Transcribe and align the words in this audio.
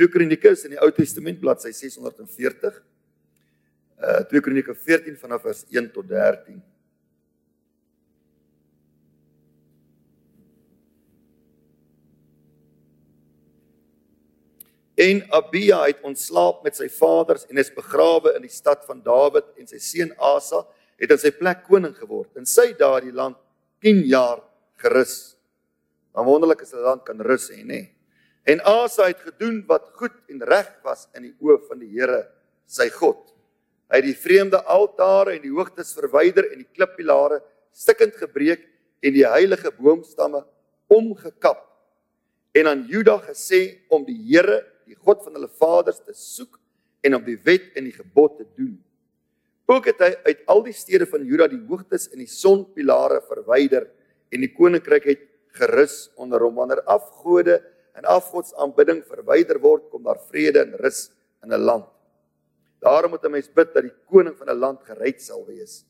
2 0.00 0.08
Kronieke 0.08 0.48
is 0.48 0.62
in 0.64 0.72
die 0.72 0.80
Ou 0.80 0.88
Testament 0.96 1.36
bladsy 1.42 1.74
640. 1.76 2.78
Uh 4.00 4.22
2 4.30 4.40
Kronieke 4.40 4.72
14 4.72 5.18
vanaf 5.20 5.42
vers 5.44 5.66
1 5.68 5.90
tot 5.92 6.08
13. 6.08 6.56
En 15.04 15.22
Abia 15.36 15.82
het 15.84 16.00
ontslaap 16.04 16.64
met 16.64 16.80
sy 16.80 16.88
vaders 16.96 17.44
en 17.52 17.60
is 17.60 17.72
begrawe 17.72 18.32
in 18.38 18.48
die 18.48 18.52
stad 18.52 18.88
van 18.88 19.04
Dawid 19.04 19.52
en 19.60 19.68
sy 19.68 19.80
seun 19.84 20.16
Asa 20.16 20.64
het 21.00 21.12
in 21.12 21.20
sy 21.20 21.32
plek 21.36 21.66
koning 21.68 21.92
geword. 22.00 22.32
En 22.40 22.48
sy 22.48 22.70
daardie 22.76 23.12
land 23.12 23.36
10 23.84 24.04
jaar 24.08 24.40
gerus. 24.80 25.34
Dan 26.16 26.24
wonderlik 26.24 26.64
is 26.64 26.72
'n 26.72 26.84
land 26.88 27.04
kan 27.04 27.20
rus 27.20 27.52
hê, 27.52 27.64
nê. 27.64 27.99
En 28.48 28.62
Asa 28.64 29.06
het 29.10 29.20
gedoen 29.20 29.60
wat 29.68 29.90
goed 29.98 30.14
en 30.32 30.42
reg 30.48 30.70
was 30.84 31.06
in 31.14 31.28
die 31.28 31.34
oë 31.42 31.58
van 31.68 31.80
die 31.82 31.90
Here, 31.92 32.22
sy 32.66 32.88
God. 32.94 33.20
Hy 33.90 34.00
het 34.00 34.06
die 34.06 34.16
vreemde 34.16 34.62
altare 34.70 35.34
en 35.34 35.42
die 35.42 35.52
hoogtes 35.52 35.92
verwyder 35.96 36.46
en 36.52 36.62
die 36.62 36.70
klippilare 36.76 37.40
stikkend 37.74 38.16
gebreek 38.20 38.62
en 39.02 39.14
die 39.16 39.26
heilige 39.26 39.72
boomstamme 39.76 40.44
omgekap. 40.90 41.66
En 42.54 42.70
aan 42.70 42.86
Juda 42.88 43.18
gesê 43.26 43.82
om 43.92 44.04
die 44.06 44.18
Here 44.30 44.62
die 44.86 44.96
God 44.98 45.24
van 45.26 45.36
hulle 45.36 45.50
vaders 45.60 46.00
te 46.02 46.14
soek 46.16 46.56
en 47.06 47.16
om 47.18 47.26
die 47.26 47.38
wet 47.46 47.76
en 47.78 47.86
die 47.86 47.94
gebod 47.94 48.38
te 48.38 48.46
doen. 48.56 48.78
Ook 49.70 49.86
het 49.92 50.00
hy 50.02 50.10
uit 50.26 50.40
al 50.50 50.64
die 50.66 50.74
stede 50.74 51.06
van 51.06 51.22
Juda 51.26 51.46
die 51.50 51.62
hoogtes 51.68 52.08
en 52.10 52.22
die 52.22 52.30
sonpilare 52.30 53.20
verwyder 53.28 53.86
en 54.34 54.42
die 54.42 54.50
koninkryk 54.50 55.06
het 55.06 55.26
gerus 55.58 56.08
onder 56.18 56.42
hom 56.42 56.58
wanneer 56.58 56.82
afgode 56.90 57.58
en 57.94 58.04
afgodsaanbidding 58.04 59.04
verwyder 59.04 59.58
word 59.58 59.88
kom 59.90 60.02
daar 60.06 60.20
vrede 60.30 60.62
en 60.62 60.76
rus 60.80 61.10
in 61.42 61.52
'n 61.52 61.64
land. 61.64 61.86
Daarom 62.80 63.10
moet 63.10 63.24
'n 63.24 63.30
mens 63.30 63.48
bid 63.48 63.74
dat 63.74 63.82
die 63.82 63.96
koning 64.10 64.36
van 64.36 64.48
'n 64.48 64.58
land 64.58 64.82
gered 64.84 65.22
sal 65.22 65.46
wees. 65.46 65.84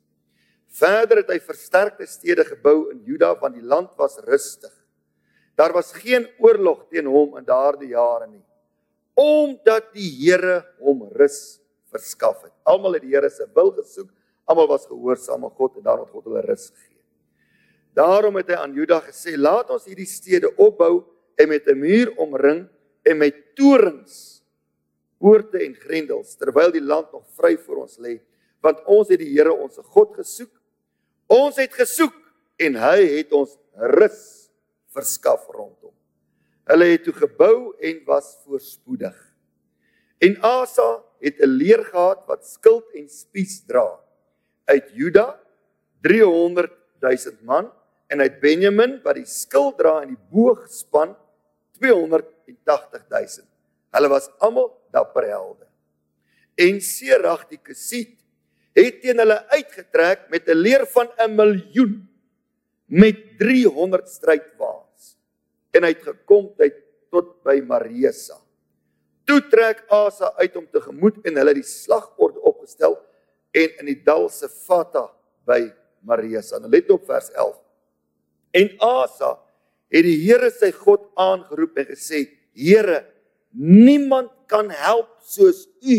Verder 0.66 1.16
het 1.16 1.30
hy 1.30 1.40
versterkte 1.40 2.06
stede 2.06 2.44
gebou 2.44 2.90
in 2.90 3.02
Juda 3.04 3.34
want 3.40 3.54
die 3.54 3.62
land 3.66 3.90
was 3.96 4.18
rustig. 4.18 4.72
Daar 5.56 5.72
was 5.72 5.92
geen 5.92 6.28
oorlog 6.38 6.88
teen 6.88 7.06
hom 7.06 7.36
in 7.36 7.44
daardie 7.44 7.88
jare 7.88 8.26
nie 8.26 8.44
omdat 9.20 9.92
die 9.92 10.08
Here 10.22 10.62
hom 10.80 11.04
rus 11.16 11.60
verskaf 11.92 12.44
het. 12.46 12.54
Almal 12.68 12.96
het 12.96 13.04
die 13.04 13.14
Here 13.14 13.30
se 13.30 13.46
wil 13.54 13.72
gesoek, 13.76 14.08
almal 14.48 14.70
was 14.70 14.86
gehoorsaam 14.88 15.44
aan 15.44 15.56
God 15.58 15.76
en 15.76 15.86
daarom 15.86 16.06
het 16.06 16.14
God 16.14 16.28
hulle 16.30 16.44
rus 16.46 16.70
gegee. 16.70 17.02
Daarom 17.98 18.38
het 18.38 18.52
hy 18.52 18.58
aan 18.62 18.74
Juda 18.74 19.00
gesê: 19.02 19.36
"Laat 19.36 19.70
ons 19.70 19.84
hierdie 19.84 20.08
stede 20.08 20.52
opbou 20.56 21.04
en 21.40 21.48
met 21.48 21.66
'n 21.66 21.78
muur 21.78 22.12
omring 22.16 22.68
en 23.02 23.16
met 23.18 23.54
torings, 23.54 24.42
poorte 25.18 25.58
en 25.58 25.74
grendels 25.74 26.36
terwyl 26.36 26.72
die 26.72 26.84
land 26.84 27.12
nog 27.12 27.26
vry 27.36 27.56
vir 27.56 27.76
ons 27.76 27.98
lê, 27.98 28.20
want 28.60 28.84
ons 28.84 29.08
het 29.08 29.18
die 29.18 29.32
Here 29.32 29.52
ons 29.52 29.78
God 29.82 30.14
gesoek. 30.16 30.52
Ons 31.26 31.56
het 31.56 31.72
gesoek 31.72 32.16
en 32.56 32.76
hy 32.76 33.06
het 33.16 33.32
ons 33.32 33.56
rus 33.74 34.50
verskaf 34.92 35.46
rondom." 35.48 35.94
Hulle 36.68 36.84
het 36.84 37.04
toe 37.04 37.12
gebou 37.12 37.74
en 37.80 38.04
was 38.04 38.36
voorspoedig. 38.44 39.16
En 40.20 40.36
Asa 40.42 41.02
het 41.20 41.40
'n 41.40 41.48
leer 41.48 41.84
gehad 41.84 42.26
wat 42.26 42.46
skild 42.46 42.84
en 42.94 43.08
spies 43.08 43.64
dra. 43.66 44.00
Uit 44.64 44.90
Juda 44.92 45.40
300 46.02 46.72
000 47.00 47.36
man 47.42 47.72
en 48.06 48.20
uit 48.20 48.40
Benjamin 48.40 49.00
wat 49.02 49.14
die 49.14 49.26
skild 49.26 49.78
dra 49.78 50.02
en 50.02 50.08
die 50.08 50.24
boog 50.30 50.68
span 50.68 51.16
280 51.16 51.29
000. 51.80 53.48
Hulle 53.90 54.08
was 54.08 54.28
almal 54.38 54.70
dapper 54.92 55.26
helde. 55.28 55.66
En 56.60 56.80
Serag 56.84 57.46
die 57.50 57.58
Kesiet 57.58 58.18
het 58.76 59.00
teen 59.02 59.18
hulle 59.18 59.38
uitgetrek 59.50 60.28
met 60.30 60.48
'n 60.48 60.54
leer 60.54 60.86
van 60.86 61.08
'n 61.18 61.34
miljoen 61.34 62.08
met 62.86 63.38
300 63.38 64.08
strydwaans 64.08 65.16
en 65.70 65.82
hy 65.82 65.92
het 65.94 66.02
gekom 66.02 66.54
tyd 66.58 66.74
tot 67.10 67.42
by 67.42 67.60
Maresa. 67.66 68.38
Toe 69.24 69.40
trek 69.50 69.84
Asa 69.88 70.32
uit 70.36 70.56
om 70.56 70.66
te 70.66 70.80
gemoed 70.80 71.20
en 71.26 71.36
hulle 71.36 71.54
die 71.54 71.66
slagorde 71.66 72.40
opgestel 72.40 72.98
en 73.54 73.68
in 73.78 73.86
die 73.86 74.02
dal 74.02 74.28
se 74.28 74.48
Fata 74.48 75.10
by 75.46 75.72
Maresa. 76.06 76.58
Let 76.58 76.90
op 76.90 77.04
vers 77.06 77.30
11. 77.30 77.56
En 78.50 78.74
Asa 78.78 79.38
het 79.90 80.06
die 80.06 80.18
Here 80.22 80.50
sy 80.54 80.70
God 80.74 81.08
aangeroep 81.18 81.78
en 81.82 81.90
gesê: 81.92 82.24
Here, 82.54 83.02
niemand 83.54 84.32
kan 84.50 84.70
help 84.70 85.18
soos 85.26 85.66
U 85.82 85.98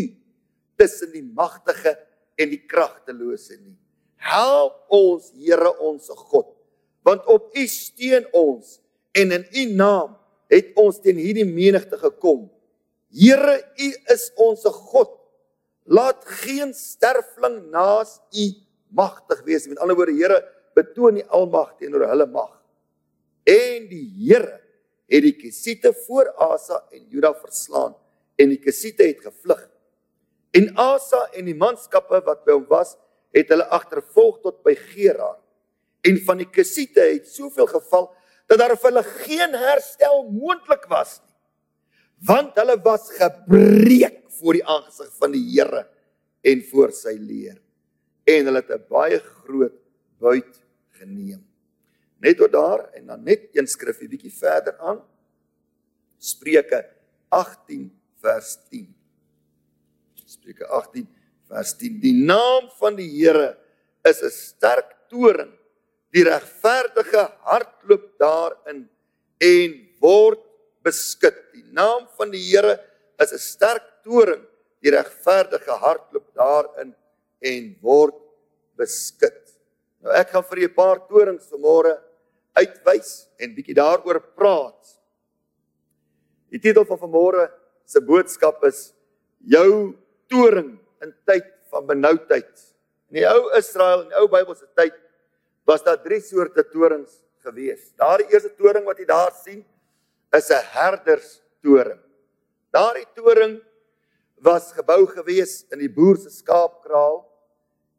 tussen 0.80 1.12
die 1.12 1.24
magtige 1.24 1.94
en 2.40 2.52
die 2.52 2.62
kragtelose 2.66 3.58
nie. 3.60 3.76
Help 4.22 4.78
ons, 4.92 5.32
Here 5.36 5.74
ons 5.82 6.08
God, 6.30 6.52
want 7.04 7.26
op 7.30 7.52
U 7.56 7.66
steun 7.68 8.28
ons 8.36 8.78
en 9.12 9.32
in 9.32 9.44
u 9.52 9.64
naam 9.76 10.16
het 10.52 10.72
ons 10.80 11.00
teen 11.00 11.20
hierdie 11.20 11.48
menigte 11.48 11.98
gekom. 12.00 12.46
Here, 13.12 13.58
u 13.76 13.88
is 14.12 14.28
ons 14.40 14.64
God. 14.92 15.12
Laat 15.84 16.24
geen 16.44 16.72
sterfling 16.76 17.58
naas 17.72 18.18
u 18.32 18.48
magtig 18.88 19.42
wees. 19.44 19.66
Met 19.68 19.80
ander 19.80 19.96
woorde, 19.96 20.16
Here, 20.16 20.40
betoon 20.76 21.20
die 21.20 21.28
almag 21.28 21.74
teenoor 21.80 22.06
hulle 22.08 22.28
mag. 22.28 22.52
En 23.48 23.88
die 23.90 24.06
Here 24.18 24.60
het 25.12 25.24
die 25.26 25.36
Kesiete 25.36 25.92
voor 26.06 26.30
Asa 26.40 26.84
en 26.92 27.04
Juda 27.10 27.34
verslaan 27.34 27.94
en 28.40 28.48
die 28.48 28.60
Kesiete 28.62 29.04
het 29.04 29.20
gevlug. 29.20 29.68
En 30.52 30.70
Asa 30.76 31.26
en 31.36 31.48
die 31.48 31.56
manskappe 31.56 32.22
wat 32.26 32.44
by 32.46 32.56
hom 32.56 32.66
was, 32.70 32.96
het 33.32 33.50
hulle 33.52 33.66
agtervolg 33.72 34.40
tot 34.44 34.60
by 34.64 34.74
Gerar. 34.76 35.38
En 36.04 36.18
van 36.26 36.42
die 36.42 36.48
Kesiete 36.50 37.04
het 37.04 37.28
soveel 37.30 37.68
geval 37.70 38.10
dat 38.50 38.60
daar 38.60 38.74
vir 38.76 38.90
hulle 38.90 39.04
geen 39.24 39.54
herstel 39.56 40.24
moontlik 40.28 40.88
was 40.90 41.20
nie. 41.20 41.30
Want 42.28 42.58
hulle 42.60 42.76
was 42.84 43.08
gebreek 43.16 44.20
voor 44.38 44.58
die 44.58 44.66
aangesig 44.66 45.10
van 45.18 45.32
die 45.34 45.44
Here 45.50 45.86
en 46.46 46.62
voor 46.70 46.92
sy 46.94 47.16
leer. 47.18 47.58
En 48.28 48.46
hulle 48.46 48.62
het 48.62 48.70
'n 48.70 48.84
baie 48.88 49.18
groot 49.18 49.74
buit 50.18 50.60
geneem. 50.98 51.51
Net 52.22 52.38
tot 52.38 52.52
daar 52.54 52.86
en 52.94 53.06
dan 53.10 53.24
net 53.26 53.48
een 53.52 53.66
skrifgie 53.66 54.08
bietjie 54.08 54.32
verder 54.34 54.78
aan. 54.78 55.00
Spreuke 56.22 56.84
18 57.28 57.88
vers 58.22 58.52
10. 58.70 58.86
Spreuke 60.24 60.66
18 60.66 61.08
vers 61.50 61.74
10. 61.80 61.98
Die 62.00 62.14
naam 62.24 62.70
van 62.78 62.96
die 62.96 63.10
Here 63.10 63.58
is 64.06 64.22
'n 64.22 64.30
sterk 64.30 64.94
toring 65.10 65.52
Die 66.12 66.24
regverdige 66.28 67.24
hardloop 67.48 68.04
daarin 68.20 68.84
en 69.40 69.76
word 70.02 70.42
beskud. 70.84 71.36
Die 71.54 71.64
naam 71.72 72.04
van 72.18 72.32
die 72.34 72.42
Here 72.50 72.76
is 73.22 73.32
'n 73.32 73.40
sterk 73.40 73.86
toring. 74.04 74.44
Die 74.84 74.92
regverdige 74.92 75.72
hardloop 75.72 76.28
daarin 76.34 76.94
en 77.40 77.76
word 77.80 78.18
beskud. 78.76 79.40
Nou 80.02 80.12
ek 80.12 80.34
gaan 80.34 80.44
vir 80.44 80.58
julle 80.58 80.72
'n 80.72 80.76
paar 80.76 81.00
torings 81.08 81.48
vanmôre 81.48 81.96
uitwys 82.58 83.12
en 83.40 83.54
bietjie 83.56 83.76
daaroor 83.76 84.20
praat. 84.36 84.96
Die 86.52 86.60
titel 86.60 86.84
van 86.88 87.00
vanmôre 87.00 87.48
se 87.88 88.00
boodskap 88.04 88.62
is 88.68 88.90
jou 89.48 89.94
toring 90.30 90.76
in 91.02 91.14
tyd 91.28 91.48
van 91.72 91.88
benoudheid. 91.88 92.52
In 93.10 93.22
die 93.22 93.26
ou 93.28 93.50
Israel 93.58 94.04
en 94.04 94.12
die 94.12 94.20
ou 94.20 94.28
Bybelse 94.32 94.68
tyd 94.76 94.96
was 95.68 95.84
daar 95.84 96.00
drie 96.04 96.20
soorte 96.20 96.64
torings 96.72 97.22
gewees. 97.42 97.90
Daardie 97.98 98.28
eerste 98.32 98.52
toring 98.58 98.86
wat 98.86 99.00
jy 99.00 99.08
daar 99.08 99.32
sien 99.42 99.64
is 100.32 100.50
'n 100.50 100.64
herderstoring. 100.76 102.00
Daardie 102.72 103.08
toring 103.14 103.60
was 104.42 104.72
gebou 104.72 105.06
gewees 105.06 105.64
in 105.72 105.78
die 105.78 105.92
boer 105.92 106.16
se 106.16 106.30
skaapkraal 106.30 107.22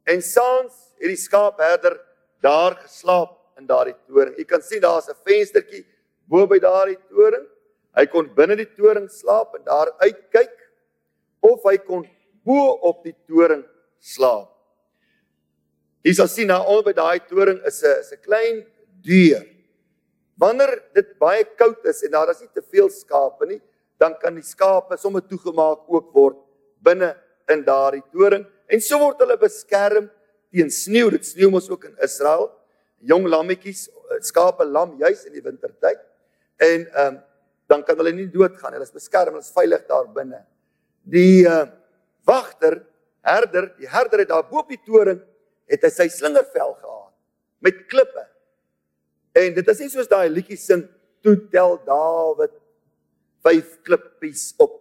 en 0.04 0.22
saans 0.22 0.74
het 1.00 1.08
die 1.08 1.20
skaapherder 1.20 2.00
daar 2.42 2.76
geslaap 2.76 3.43
in 3.58 3.68
daardie 3.68 3.96
toring. 4.08 4.36
Jy 4.38 4.46
kan 4.46 4.62
sien 4.62 4.82
daar's 4.82 5.10
'n 5.10 5.16
venstertjie 5.26 5.86
bo 6.28 6.48
by 6.48 6.60
daardie 6.60 7.00
toring. 7.10 7.46
Hy 7.96 8.06
kon 8.06 8.30
binne 8.36 8.56
die 8.56 8.70
toring 8.76 9.10
slaap 9.10 9.56
en 9.56 9.64
daar 9.64 9.92
uitkyk 10.02 10.56
of 11.42 11.64
hy 11.64 11.78
kon 11.78 12.08
bo 12.46 12.80
op 12.90 13.04
die 13.04 13.16
toring 13.28 13.64
slaap. 14.00 14.50
Jy 16.04 16.14
sal 16.14 16.28
sien 16.28 16.48
nou 16.48 16.60
al 16.60 16.84
by 16.84 16.92
daai 16.94 17.20
toring 17.30 17.62
is 17.66 17.84
'n 17.84 18.00
is 18.00 18.12
'n 18.12 18.22
klein 18.22 18.66
deur. 19.02 19.46
Wanneer 20.38 20.84
dit 20.94 21.20
baie 21.20 21.44
koud 21.44 21.86
is 21.86 22.04
en 22.04 22.12
daar 22.12 22.30
is 22.30 22.42
nie 22.42 22.50
te 22.54 22.62
veel 22.62 22.90
skape 22.90 23.46
nie, 23.46 23.62
dan 24.00 24.16
kan 24.20 24.36
die 24.36 24.44
skape 24.44 24.98
sommer 24.98 25.22
toegemaak 25.22 25.88
ook 25.88 26.14
word 26.14 26.38
binne 26.82 27.16
in 27.50 27.64
daardie 27.64 28.04
toring 28.12 28.46
en 28.68 28.82
so 28.82 29.00
word 29.00 29.20
hulle 29.20 29.38
beskerm 29.38 30.10
teen 30.52 30.70
sneeu. 30.70 31.10
Dit 31.10 31.26
sneeu 31.26 31.50
mos 31.50 31.70
ook 31.70 31.86
in 31.86 31.96
Israel. 32.02 32.52
Jong 33.10 33.28
lammetjies, 33.28 33.90
skape 34.22 34.66
lam 34.66 34.98
juis 35.00 35.26
in 35.28 35.34
die 35.34 35.44
wintertyd. 35.44 36.02
En 36.58 36.88
ehm 36.88 37.14
um, 37.14 37.22
dan 37.72 37.84
kan 37.88 37.98
hulle 37.98 38.12
nie 38.14 38.28
doodgaan. 38.30 38.76
Hulle 38.76 38.86
is 38.86 38.94
beskerm, 38.94 39.38
hulle 39.38 39.46
is 39.46 39.54
veilig 39.56 39.86
daar 39.88 40.10
binne. 40.14 40.42
Die 41.10 41.46
uh, 41.48 41.64
wagter, 42.28 42.82
herder, 43.24 43.70
die 43.80 43.88
herder 43.90 44.24
het 44.24 44.30
daar 44.30 44.44
bo 44.50 44.62
op 44.62 44.70
die 44.70 44.82
toring 44.84 45.22
het 45.72 45.86
hy 45.88 45.92
sy 45.94 46.10
slingervel 46.12 46.76
gehad 46.76 47.14
met 47.64 47.86
klippe. 47.90 48.26
En 49.40 49.56
dit 49.56 49.72
is 49.74 49.82
nie 49.82 49.90
soos 49.94 50.12
daai 50.12 50.28
liedjie 50.30 50.60
sing 50.60 50.84
toe 51.24 51.38
tel 51.52 51.80
Dawid 51.88 52.54
vyf 53.48 53.78
klippies 53.88 54.52
op. 54.62 54.76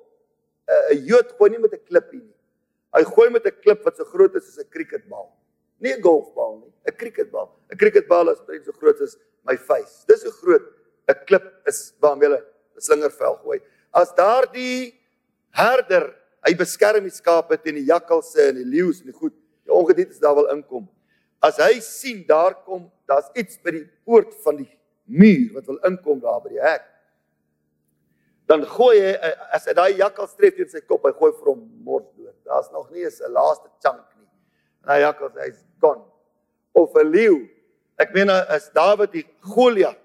Eh, 0.67 0.95
'n 0.95 0.99
uh, 0.99 1.07
Jood 1.07 1.33
gooi 1.39 1.51
nie 1.51 1.63
met 1.63 1.75
'n 1.75 1.87
klippie 1.87 2.23
nie. 2.23 2.39
Hy 2.93 3.05
gooi 3.05 3.31
met 3.31 3.47
'n 3.47 3.61
klip 3.63 3.85
wat 3.85 3.97
so 3.97 4.05
groot 4.05 4.35
is 4.35 4.49
as 4.49 4.59
'n 4.59 4.69
cricketbal. 4.69 5.31
Nie 5.83 5.97
'n 5.97 6.01
golfbal 6.01 6.61
nie, 6.63 6.73
'n 6.87 6.97
cricketbal. 6.97 7.51
'n 7.71 7.77
Cricketbal 7.77 8.31
is 8.31 8.41
baie 8.47 8.63
so 8.63 8.73
groot 8.73 9.01
as 9.01 9.17
my 9.45 9.57
face. 9.57 10.05
Dis 10.07 10.23
so 10.23 10.31
groot 10.31 10.63
'n 11.09 11.15
klip 11.27 11.47
is 11.67 11.93
waarmee 12.01 12.29
hulle 12.29 12.41
'n 12.77 12.81
slingervel 12.81 13.37
gooi. 13.43 13.59
As 13.93 14.15
daardie 14.15 14.95
herder, 15.51 16.15
hy 16.47 16.55
beskerm 16.55 17.05
die 17.05 17.15
skape 17.15 17.59
teen 17.63 17.75
die 17.75 17.89
jakkalse 17.91 18.49
en 18.49 18.57
die 18.61 18.65
leeu's 18.67 19.01
en 19.01 19.11
die 19.11 19.19
goed, 19.19 19.35
die 19.67 19.75
ongedierte 19.75 20.21
daar 20.21 20.35
wil 20.35 20.51
inkom. 20.55 20.89
As 21.43 21.59
hy 21.59 21.81
sien 21.81 22.25
daar 22.27 22.55
kom, 22.65 22.91
daar's 23.11 23.31
iets 23.35 23.59
by 23.59 23.75
die 23.75 23.87
poort 24.07 24.35
van 24.45 24.57
die 24.63 24.71
muur 25.07 25.53
wat 25.57 25.67
wil 25.67 25.81
inkom 25.89 26.23
daar 26.23 26.41
by 26.45 26.55
die 26.55 26.63
hek. 26.63 26.87
Dan 28.47 28.65
gooi 28.67 29.01
hy 29.01 29.13
as 29.55 29.67
hy 29.67 29.75
daai 29.75 29.99
jakkals 29.99 30.35
tref 30.39 30.57
teen 30.57 30.71
sy 30.71 30.81
kop, 30.87 31.05
hy 31.07 31.13
gooi 31.19 31.33
vir 31.41 31.53
hom 31.53 31.67
mors 31.83 32.07
dood. 32.17 32.37
Daar's 32.47 32.71
nog 32.71 32.91
nie 32.91 33.05
eens 33.05 33.21
'n 33.21 33.33
laaste 33.33 33.69
chunk 33.83 34.07
nie. 34.19 34.31
En 34.83 34.89
daai 34.89 35.01
jakkals 35.01 35.35
hy's 35.35 35.65
gone. 35.83 36.03
Of 36.73 36.95
'n 36.97 37.11
leeu. 37.11 37.49
Ek 37.99 38.15
meen 38.15 38.31
as 38.31 38.71
Dawid 38.73 39.13
die 39.13 39.27
Goliat 39.43 39.99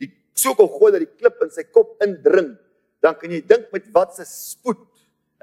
die 0.00 0.10
sokol 0.34 0.68
gooi 0.68 0.92
dat 0.92 1.04
die 1.04 1.16
klip 1.20 1.38
in 1.44 1.52
sy 1.54 1.64
kop 1.70 2.00
indring, 2.02 2.56
dan 3.04 3.14
kan 3.14 3.30
jy 3.30 3.40
dink 3.46 3.70
met 3.72 3.86
wat 3.94 4.16
se 4.16 4.24
spoed. 4.26 4.88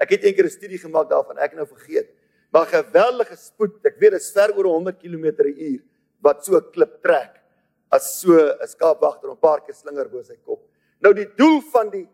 Ek 0.00 0.10
het 0.10 0.24
eendag 0.24 0.46
'n 0.46 0.56
studie 0.58 0.78
gemaak 0.78 1.08
daarvan, 1.08 1.38
ek 1.38 1.54
nou 1.54 1.66
vergeet. 1.66 2.10
Maar 2.52 2.66
geweldige 2.66 3.36
spoed. 3.36 3.78
Ek 3.86 3.98
weet 4.00 4.12
dit 4.12 4.20
is 4.20 4.32
ver 4.34 4.50
oor 4.56 4.66
100 4.66 4.98
km/h 4.98 5.80
wat 6.20 6.44
so 6.44 6.56
'n 6.56 6.70
klip 6.72 7.02
trek 7.02 7.40
as 7.90 8.20
so 8.20 8.32
'n 8.32 8.66
skaapwagter 8.66 9.30
'n 9.30 9.36
paar 9.36 9.60
keer 9.60 9.74
slinger 9.74 10.08
bo 10.08 10.22
sy 10.22 10.36
kop. 10.44 10.60
Nou 11.00 11.14
die 11.14 11.28
doel 11.36 11.60
van 11.72 11.90
die 11.90 12.08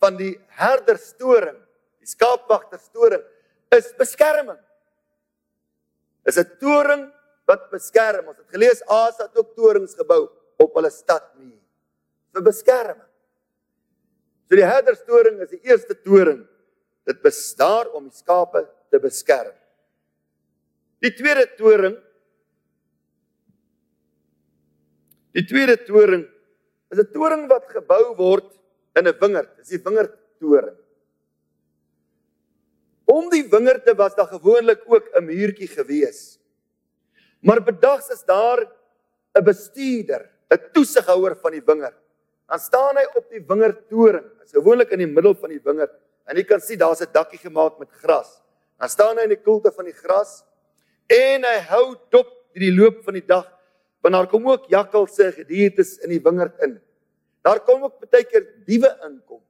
van 0.00 0.16
die 0.16 0.38
herderstoring, 0.46 1.56
die 1.98 2.06
skaapwagterstoring 2.06 3.22
is 3.74 3.92
beskerming. 3.98 4.58
Is 6.28 6.38
'n 6.38 6.58
toring 6.60 7.08
wat 7.48 7.70
beskerm. 7.72 8.28
Ons 8.28 8.38
het 8.38 8.50
gelees 8.52 8.82
Asa 8.86 9.24
het 9.26 9.38
ook 9.38 9.54
torings 9.56 9.94
gebou 9.96 10.28
op 10.60 10.74
hulle 10.74 10.90
stadmuur 10.90 11.60
vir 12.34 12.42
beskerming. 12.42 13.08
So 14.48 14.56
die 14.56 14.68
herderstoring 14.68 15.40
is 15.44 15.50
die 15.50 15.64
eerste 15.68 15.96
toring. 16.04 16.46
Dit 17.08 17.22
bestaan 17.24 17.88
om 17.96 18.08
die 18.08 18.16
skape 18.16 18.66
te 18.90 19.00
beskerm. 19.00 19.56
Die 21.00 21.14
tweede 21.14 21.46
toring 21.56 21.96
Die 25.36 25.44
tweede 25.46 25.76
toring 25.86 26.24
is 26.90 26.98
'n 26.98 27.12
toring 27.12 27.48
wat 27.48 27.68
gebou 27.70 28.16
word 28.16 28.48
in 28.96 29.06
'n 29.06 29.18
wingerd. 29.20 29.56
Dis 29.56 29.68
die 29.68 29.82
wingerdtoring. 29.84 30.76
Om 33.08 33.30
die 33.32 33.46
wingerde 33.48 33.94
was 33.96 34.14
daar 34.14 34.28
gewoonlik 34.28 34.82
ook 34.86 35.08
'n 35.16 35.24
muurtjie 35.24 35.68
gewees. 35.68 36.38
Maar 37.40 37.62
bedags 37.62 38.08
is 38.08 38.24
daar 38.24 38.60
'n 39.34 39.44
bestuurder, 39.44 40.30
'n 40.50 40.60
toesighouer 40.72 41.36
van 41.36 41.52
die 41.52 41.62
wingerd. 41.64 41.96
Dan 42.46 42.58
staan 42.58 42.96
hy 42.96 43.06
op 43.14 43.30
die 43.30 43.44
wingerdtoring. 43.46 44.26
Hy's 44.40 44.52
gewoonlik 44.52 44.90
in 44.90 44.98
die 44.98 45.12
middel 45.12 45.34
van 45.34 45.48
die 45.48 45.60
wingerd 45.64 45.92
en 46.24 46.36
jy 46.36 46.44
kan 46.44 46.60
sien 46.60 46.78
daar's 46.78 47.00
'n 47.00 47.12
dakkie 47.12 47.38
gemaak 47.38 47.78
met 47.78 47.90
gras. 47.90 48.42
Dan 48.78 48.88
staan 48.88 49.16
hy 49.16 49.22
in 49.22 49.34
die 49.36 49.42
koelte 49.42 49.72
van 49.72 49.84
die 49.84 49.96
gras 49.96 50.44
en 51.06 51.44
hy 51.44 51.58
hou 51.68 51.96
dop 52.10 52.28
die 52.52 52.72
loop 52.72 53.04
van 53.04 53.14
die 53.14 53.26
dag 53.26 53.58
want 54.00 54.14
daar 54.14 54.28
kom 54.28 54.48
ook 54.48 54.68
jakkalse 54.68 55.32
gediertes 55.32 55.98
in 55.98 56.10
die 56.10 56.22
wingerd 56.22 56.58
in. 56.62 56.80
Daar 57.42 57.60
kom 57.60 57.82
ook 57.82 58.10
baie 58.10 58.24
keer 58.24 58.46
diewe 58.66 58.90
inkom 59.04 59.42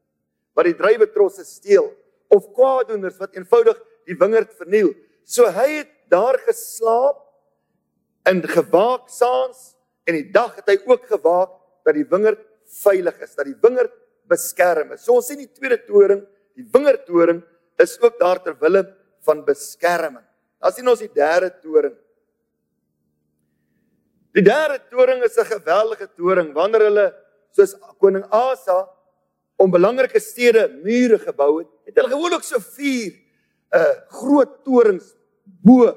wat 0.55 0.65
die 0.65 0.75
druiwetrosse 0.75 1.45
steel 1.45 1.93
of 2.29 2.51
kwaadoeners 2.57 3.19
wat 3.21 3.37
eenvoudig 3.37 3.79
die 4.09 4.17
wingerd 4.19 4.53
verniel. 4.57 4.93
So 5.25 5.49
hy 5.53 5.83
het 5.83 5.93
daar 6.13 6.39
geslaap 6.47 7.25
en 8.29 8.43
gewaak 8.45 9.09
saans 9.13 9.75
en 10.09 10.17
die 10.17 10.29
dag 10.33 10.57
het 10.57 10.69
hy 10.73 10.79
ook 10.89 11.07
gewaak 11.09 11.55
dat 11.85 11.97
die 11.97 12.07
wingerd 12.09 12.41
veilig 12.83 13.17
is, 13.25 13.35
dat 13.37 13.49
die 13.49 13.57
wingerd 13.63 13.93
beskerm 14.29 14.93
is. 14.97 15.05
So 15.05 15.17
ons 15.17 15.29
sien 15.29 15.41
die 15.41 15.53
tweede 15.53 15.81
toring, 15.87 16.23
die 16.57 16.67
wingerdtoring 16.73 17.41
is 17.81 17.97
ook 18.03 18.19
daar 18.21 18.41
ter 18.45 18.57
wille 18.61 18.85
van 19.25 19.45
beskerming. 19.47 20.25
Dan 20.59 20.75
sien 20.75 20.91
ons 20.91 21.03
die 21.05 21.13
derde 21.15 21.51
toring. 21.63 21.95
Die 24.37 24.45
derde 24.45 24.79
toring 24.91 25.23
is 25.25 25.39
'n 25.39 25.45
geweldige 25.45 26.09
toring 26.17 26.53
wanneer 26.53 26.85
hulle 26.89 27.07
soos 27.57 27.75
koning 27.99 28.25
Asa 28.31 28.89
om 29.57 29.71
belangrike 29.71 30.21
stede 30.21 30.69
mure 30.85 31.19
gebou 31.19 31.59
het, 31.59 31.71
het 31.89 31.97
hulle 31.97 32.13
gewoonlik 32.13 32.45
so 32.45 32.61
vier 32.77 33.17
'n 33.73 33.81
uh, 33.81 33.95
groot 34.21 34.53
torings 34.65 35.15
bo 35.45 35.89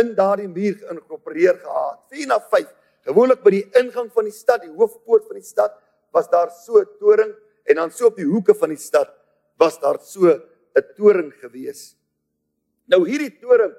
in 0.00 0.14
daardie 0.14 0.48
muur 0.48 0.76
geïnkorporeer 0.80 1.58
gehad. 1.60 2.04
4 2.12 2.26
na 2.26 2.38
5. 2.40 2.68
Gewoonlik 3.08 3.42
by 3.42 3.50
die 3.50 3.66
ingang 3.80 4.10
van 4.12 4.28
die 4.28 4.34
stad, 4.34 4.62
die 4.62 4.72
hoofpoort 4.72 5.26
van 5.26 5.40
die 5.40 5.46
stad, 5.46 5.74
was 6.12 6.28
daar 6.28 6.50
so 6.50 6.80
'n 6.80 6.88
toring 6.98 7.34
en 7.64 7.74
dan 7.76 7.90
so 7.90 8.06
op 8.06 8.16
die 8.16 8.28
hoeke 8.28 8.54
van 8.54 8.68
die 8.68 8.80
stad 8.80 9.12
was 9.56 9.80
daar 9.80 9.98
so 10.00 10.28
'n 10.28 10.86
toring 10.96 11.32
gewees. 11.40 11.96
Nou 12.86 13.08
hierdie 13.08 13.38
toring 13.40 13.74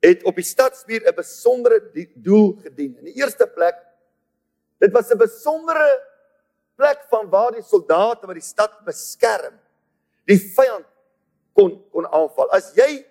het 0.00 0.24
op 0.24 0.34
die 0.34 0.44
stadsmuur 0.44 1.02
'n 1.06 1.14
besondere 1.14 1.80
doel 2.14 2.58
gedien. 2.62 2.96
In 2.98 3.04
die 3.04 3.16
eerste 3.16 3.46
plek 3.46 3.76
dit 4.78 4.92
was 4.92 5.10
'n 5.10 5.18
besondere 5.18 6.00
plek 6.76 7.06
van 7.08 7.30
waar 7.30 7.52
die 7.52 7.62
soldate 7.62 8.26
wat 8.26 8.34
die 8.34 8.42
stad 8.42 8.84
beskerm, 8.84 9.54
die 10.26 10.38
vyand 10.38 10.86
kon 11.54 11.76
kon 11.92 12.06
aanval. 12.06 12.50
As 12.50 12.72
jy 12.76 13.04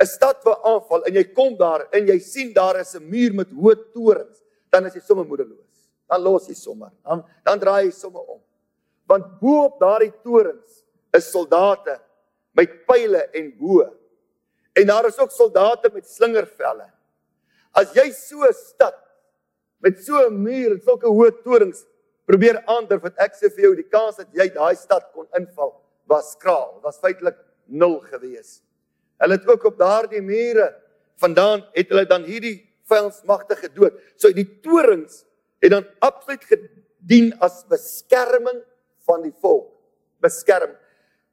'n 0.00 0.06
stad 0.06 0.44
wil 0.44 0.56
aanval 0.64 1.04
en 1.04 1.14
jy 1.14 1.24
kom 1.32 1.56
daar 1.56 1.88
en 1.92 2.06
jy 2.06 2.18
sien 2.18 2.52
daar 2.52 2.80
is 2.80 2.94
'n 2.94 3.02
muur 3.02 3.34
met 3.34 3.48
hoë 3.50 3.92
torings, 3.92 4.42
dan 4.70 4.86
is 4.86 4.94
jy 4.94 5.00
sommer 5.00 5.24
moedeloos. 5.24 5.90
Dan 6.08 6.22
los 6.22 6.46
jy 6.46 6.54
sommer. 6.54 6.90
Dan 7.04 7.24
dan 7.44 7.58
draai 7.58 7.84
jy 7.84 7.90
sommer 7.92 8.22
om. 8.22 8.40
Want 9.06 9.40
bo 9.40 9.64
op 9.64 9.80
daardie 9.80 10.12
torings 10.22 10.84
is 11.12 11.30
soldate 11.30 12.00
met 12.52 12.86
pile 12.86 13.28
en 13.32 13.52
boë 13.58 13.90
En 14.76 14.86
daar 14.86 15.06
is 15.06 15.18
ook 15.18 15.30
soldate 15.30 15.90
met 15.92 16.08
slingervelle. 16.08 16.90
As 17.72 17.92
jy 17.96 18.10
so 18.12 18.44
'n 18.44 18.52
stad 18.52 18.96
met 19.80 20.04
so 20.04 20.28
'n 20.28 20.42
muur 20.42 20.70
en 20.72 20.80
sulke 20.80 21.06
hoë 21.06 21.42
torings 21.42 21.84
probeer 22.24 22.62
aandurf 22.66 23.02
wat 23.02 23.16
ek 23.16 23.32
sê 23.34 23.48
vir 23.54 23.62
jou 23.64 23.74
die 23.74 23.88
kans 23.88 24.16
dat 24.16 24.28
jy 24.32 24.48
daai 24.52 24.76
stad 24.76 25.12
kon 25.12 25.26
inval 25.38 25.82
was 26.06 26.32
skraal, 26.32 26.80
was 26.82 26.98
feitelik 26.98 27.36
nul 27.66 28.00
gewees. 28.00 28.60
Hulle 29.18 29.38
het 29.38 29.48
ook 29.48 29.64
op 29.64 29.78
daardie 29.78 30.22
mure 30.22 30.74
vandaan 31.16 31.64
het 31.72 31.88
hulle 31.88 32.06
dan 32.06 32.24
hierdie 32.28 32.58
vyandmagte 32.88 33.56
gedood. 33.56 33.96
So 34.16 34.32
die 34.32 34.60
torings 34.60 35.24
het 35.64 35.70
dan 35.70 35.86
absoluut 35.98 36.44
gedien 36.44 37.32
as 37.40 37.64
beskerming 37.68 38.60
van 39.08 39.22
die 39.22 39.34
volk. 39.40 39.72
Beskerm 40.20 40.76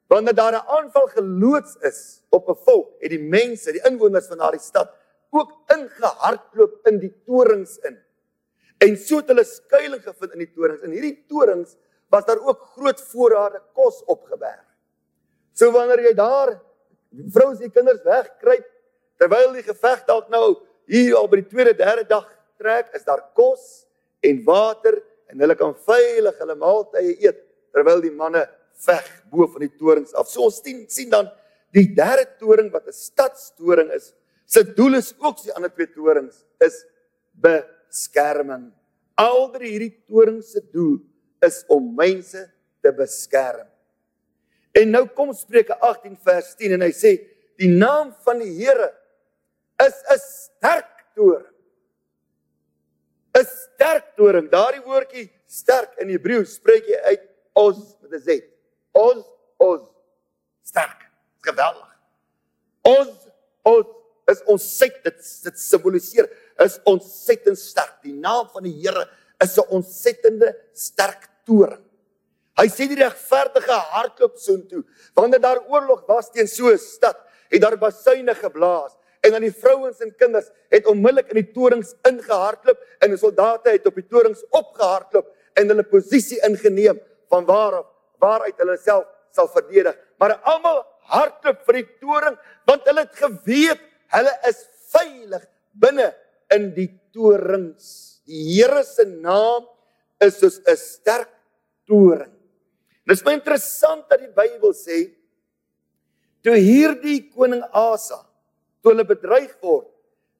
Wanneer 0.06 0.34
daar 0.34 0.52
'n 0.52 0.68
aanval 0.76 1.06
geloods 1.06 1.76
is 1.80 2.22
op 2.28 2.48
'n 2.48 2.56
volk, 2.64 2.88
het 3.00 3.10
die 3.10 3.22
mense, 3.22 3.72
die 3.72 3.86
inwoners 3.88 4.26
van 4.26 4.38
daardie 4.38 4.60
stad 4.60 4.92
ook 5.30 5.52
ingehardloop 5.66 6.86
in 6.86 6.98
die 6.98 7.22
torings 7.24 7.78
in. 7.78 7.98
En 8.78 8.96
so 8.96 9.16
het 9.16 9.26
hulle 9.26 9.44
skuilings 9.44 10.04
gevind 10.04 10.32
in 10.32 10.38
die 10.38 10.52
torings. 10.52 10.82
In 10.82 10.90
hierdie 10.90 11.24
torings 11.26 11.76
was 12.08 12.24
daar 12.24 12.38
ook 12.38 12.60
groot 12.60 13.00
voorrade 13.00 13.62
kos 13.72 14.04
opgeberg. 14.04 14.64
So 15.54 15.70
wanneer 15.74 16.02
jy 16.08 16.14
daar 16.18 16.56
vrouens 17.34 17.62
en 17.62 17.72
kinders 17.72 18.02
wegkruip 18.04 18.66
terwyl 19.22 19.52
die 19.54 19.62
geveg 19.62 20.02
dalk 20.08 20.30
nou 20.32 20.56
hier 20.90 21.14
al 21.16 21.28
by 21.30 21.38
die 21.40 21.48
tweede, 21.48 21.72
derde 21.78 22.02
dag 22.08 22.26
trek, 22.60 22.90
is 22.96 23.06
daar 23.06 23.22
kos 23.38 23.84
en 24.24 24.42
water 24.46 24.98
en 25.30 25.40
hulle 25.40 25.56
kan 25.58 25.72
veilig 25.86 26.36
hulle 26.42 26.56
maaltye 26.58 27.14
eet 27.14 27.40
terwyl 27.74 28.02
die 28.02 28.12
manne 28.14 28.44
veg 28.84 29.06
bo 29.30 29.46
van 29.52 29.64
die 29.64 29.72
torings 29.78 30.14
af. 30.18 30.28
So 30.28 30.44
ons 30.48 30.60
sien 30.62 30.84
sien 30.90 31.10
dan 31.12 31.30
die 31.74 31.86
derde 31.94 32.26
toring 32.38 32.70
wat 32.72 32.86
'n 32.86 32.92
stadstoring 32.92 33.90
is. 33.90 34.12
Sy 34.46 34.62
doel 34.76 34.98
is 34.98 35.14
ook 35.18 35.42
die 35.42 35.54
ander 35.54 35.70
twee 35.70 35.86
torings 35.86 36.44
is 36.60 36.84
beskerming. 37.32 38.72
Al 39.16 39.50
drie 39.54 39.70
hierdie 39.70 40.02
torings 40.06 40.52
se 40.52 40.60
doel 40.72 40.98
is 41.42 41.64
om 41.68 41.94
mense 41.94 42.50
te 42.82 42.92
beskerm. 42.92 43.66
En 44.74 44.90
nou 44.90 45.04
kom 45.14 45.32
Spreuke 45.32 45.76
18 45.78 46.16
vers 46.26 46.54
10 46.58 46.76
en 46.76 46.84
hy 46.86 46.90
sê 46.94 47.14
die 47.60 47.70
naam 47.70 48.10
van 48.26 48.40
die 48.42 48.50
Here 48.58 48.90
is 49.82 49.94
'n 50.10 50.18
sterk 50.18 51.06
toring. 51.14 51.54
'n 53.38 53.44
Sterk 53.44 54.16
toring. 54.16 54.50
Daardie 54.50 54.82
woordjie 54.82 55.30
sterk 55.46 55.94
in 55.98 56.08
Hebreë 56.08 56.46
spreek 56.46 56.86
jy 56.86 56.98
uit 57.10 57.22
os 57.54 57.78
met 58.02 58.12
'n 58.12 58.20
Z 58.20 58.42
Ons 58.94 59.26
ons 59.58 59.88
sterk. 60.62 61.10
Geweldig. 61.40 61.90
Ons 62.82 63.14
ons 63.62 63.86
is 64.32 64.42
ontset 64.48 65.02
dit 65.04 65.18
dit 65.44 65.58
simboliseer 65.60 66.28
is 66.64 66.78
ontsettend 66.88 67.58
sterk. 67.58 67.98
Die 68.02 68.14
naam 68.14 68.48
van 68.52 68.62
die 68.62 68.76
Here 68.80 69.08
is 69.42 69.58
'n 69.58 69.68
ontsettende 69.70 70.54
sterk 70.72 71.28
toring. 71.44 71.83
Hy 72.58 72.68
sê 72.70 72.86
die 72.86 72.98
regverdige 72.98 73.76
hardloop 73.94 74.36
soontoe. 74.38 74.84
Wanneer 75.14 75.42
daar 75.42 75.62
oorlog 75.66 76.04
was 76.06 76.30
teen 76.30 76.46
so 76.48 76.70
'n 76.70 76.78
stad, 76.78 77.18
het 77.50 77.60
daar 77.60 77.76
basuine 77.78 78.34
geblaas 78.34 78.92
en 79.24 79.32
dan 79.32 79.44
die 79.46 79.52
vrouens 79.52 80.00
en 80.04 80.12
kinders 80.16 80.50
het 80.72 80.86
onmiddellik 80.86 81.30
in 81.32 81.40
die 81.40 81.52
torings 81.56 81.94
ingehardloop 82.08 82.80
en 83.00 83.14
die 83.14 83.20
soldate 83.20 83.72
het 83.72 83.86
op 83.86 83.94
die 83.94 84.06
torings 84.06 84.44
opgehardloop 84.50 85.30
en 85.56 85.70
hulle 85.72 85.86
posisie 85.88 86.40
ingeneem 86.46 87.00
van 87.32 87.46
waar 87.48 87.80
af 87.80 87.86
waaruit 88.22 88.60
hulle 88.62 88.76
self 88.80 89.06
sal 89.34 89.48
verdedig. 89.48 89.96
Maar 90.20 90.36
almal 90.52 90.84
hardloop 91.12 91.64
vir 91.66 91.80
die 91.80 91.88
toring 92.02 92.36
want 92.68 92.86
hulle 92.90 93.06
het 93.06 93.16
geweet 93.22 93.82
hulle 94.14 94.34
is 94.50 94.60
veilig 94.92 95.48
binne 95.72 96.12
in 96.54 96.70
die 96.76 96.90
torings. 97.14 98.20
Die 98.28 98.44
Here 98.54 98.84
se 98.84 99.04
naam 99.08 99.66
is 100.20 100.38
soos 100.38 100.60
'n 100.60 100.76
sterk 100.76 101.32
toring. 101.86 102.33
Dit 103.04 103.18
is 103.18 103.24
my 103.24 103.34
interessant 103.36 104.06
dat 104.08 104.22
die 104.22 104.32
Bybel 104.32 104.72
sê 104.76 104.98
toe 106.44 106.56
hierdie 106.56 107.30
koning 107.32 107.62
Asa 107.72 108.22
toe 108.80 108.92
hulle 108.92 109.04
bedreig 109.08 109.52
word 109.64 109.90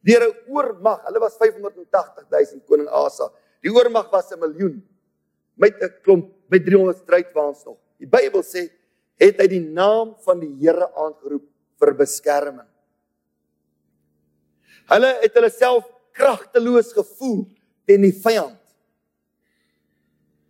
deur 0.04 0.20
'n 0.20 0.36
oormag, 0.52 1.04
hulle 1.08 1.20
was 1.20 1.36
580 1.40 2.28
000 2.28 2.60
koning 2.68 2.88
Asa. 2.88 3.30
Die 3.64 3.72
oormag 3.72 4.10
was 4.12 4.32
'n 4.32 4.40
miljoen 4.40 4.82
met 5.56 5.80
'n 5.80 5.92
klomp 6.04 6.32
met 6.48 6.64
300 6.64 6.98
strydwaans 6.98 7.64
nog. 7.64 7.78
Die 7.98 8.06
Bybel 8.08 8.42
sê 8.42 8.68
het 9.20 9.40
hy 9.40 9.46
die 9.48 9.64
naam 9.64 10.16
van 10.24 10.40
die 10.40 10.52
Here 10.60 10.88
aangeroep 10.92 11.44
vir 11.80 11.94
beskerming. 11.94 12.68
Hulle 14.92 15.10
het 15.22 15.34
hulle 15.34 15.50
self 15.50 15.84
kragteloos 16.12 16.92
gevoel 16.92 17.44
teen 17.86 18.04
die 18.04 18.12
vyand. 18.12 18.60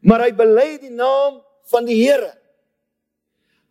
Maar 0.04 0.26
hy 0.26 0.32
bely 0.36 0.68
die 0.82 0.92
naam 0.92 1.40
van 1.72 1.86
die 1.88 1.98
Here. 2.02 2.32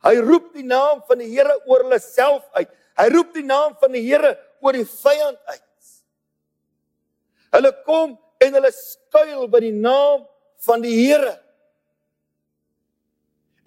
Hy 0.03 0.17
roep 0.19 0.51
die 0.55 0.65
naam 0.67 1.03
van 1.07 1.21
die 1.21 1.29
Here 1.31 1.55
oor 1.69 1.85
hulle 1.85 1.99
self 2.03 2.43
uit. 2.57 2.71
Hy 2.99 3.07
roep 3.13 3.31
die 3.35 3.45
naam 3.45 3.77
van 3.81 3.93
die 3.95 4.03
Here 4.05 4.35
oor 4.63 4.75
die 4.75 4.87
vyand 4.87 5.39
uit. 5.51 5.61
Hulle 7.53 7.71
kom 7.85 8.17
en 8.41 8.57
hulle 8.57 8.71
skuil 8.73 9.47
by 9.51 9.61
die 9.63 9.75
naam 9.75 10.25
van 10.65 10.83
die 10.83 10.93
Here. 10.97 11.37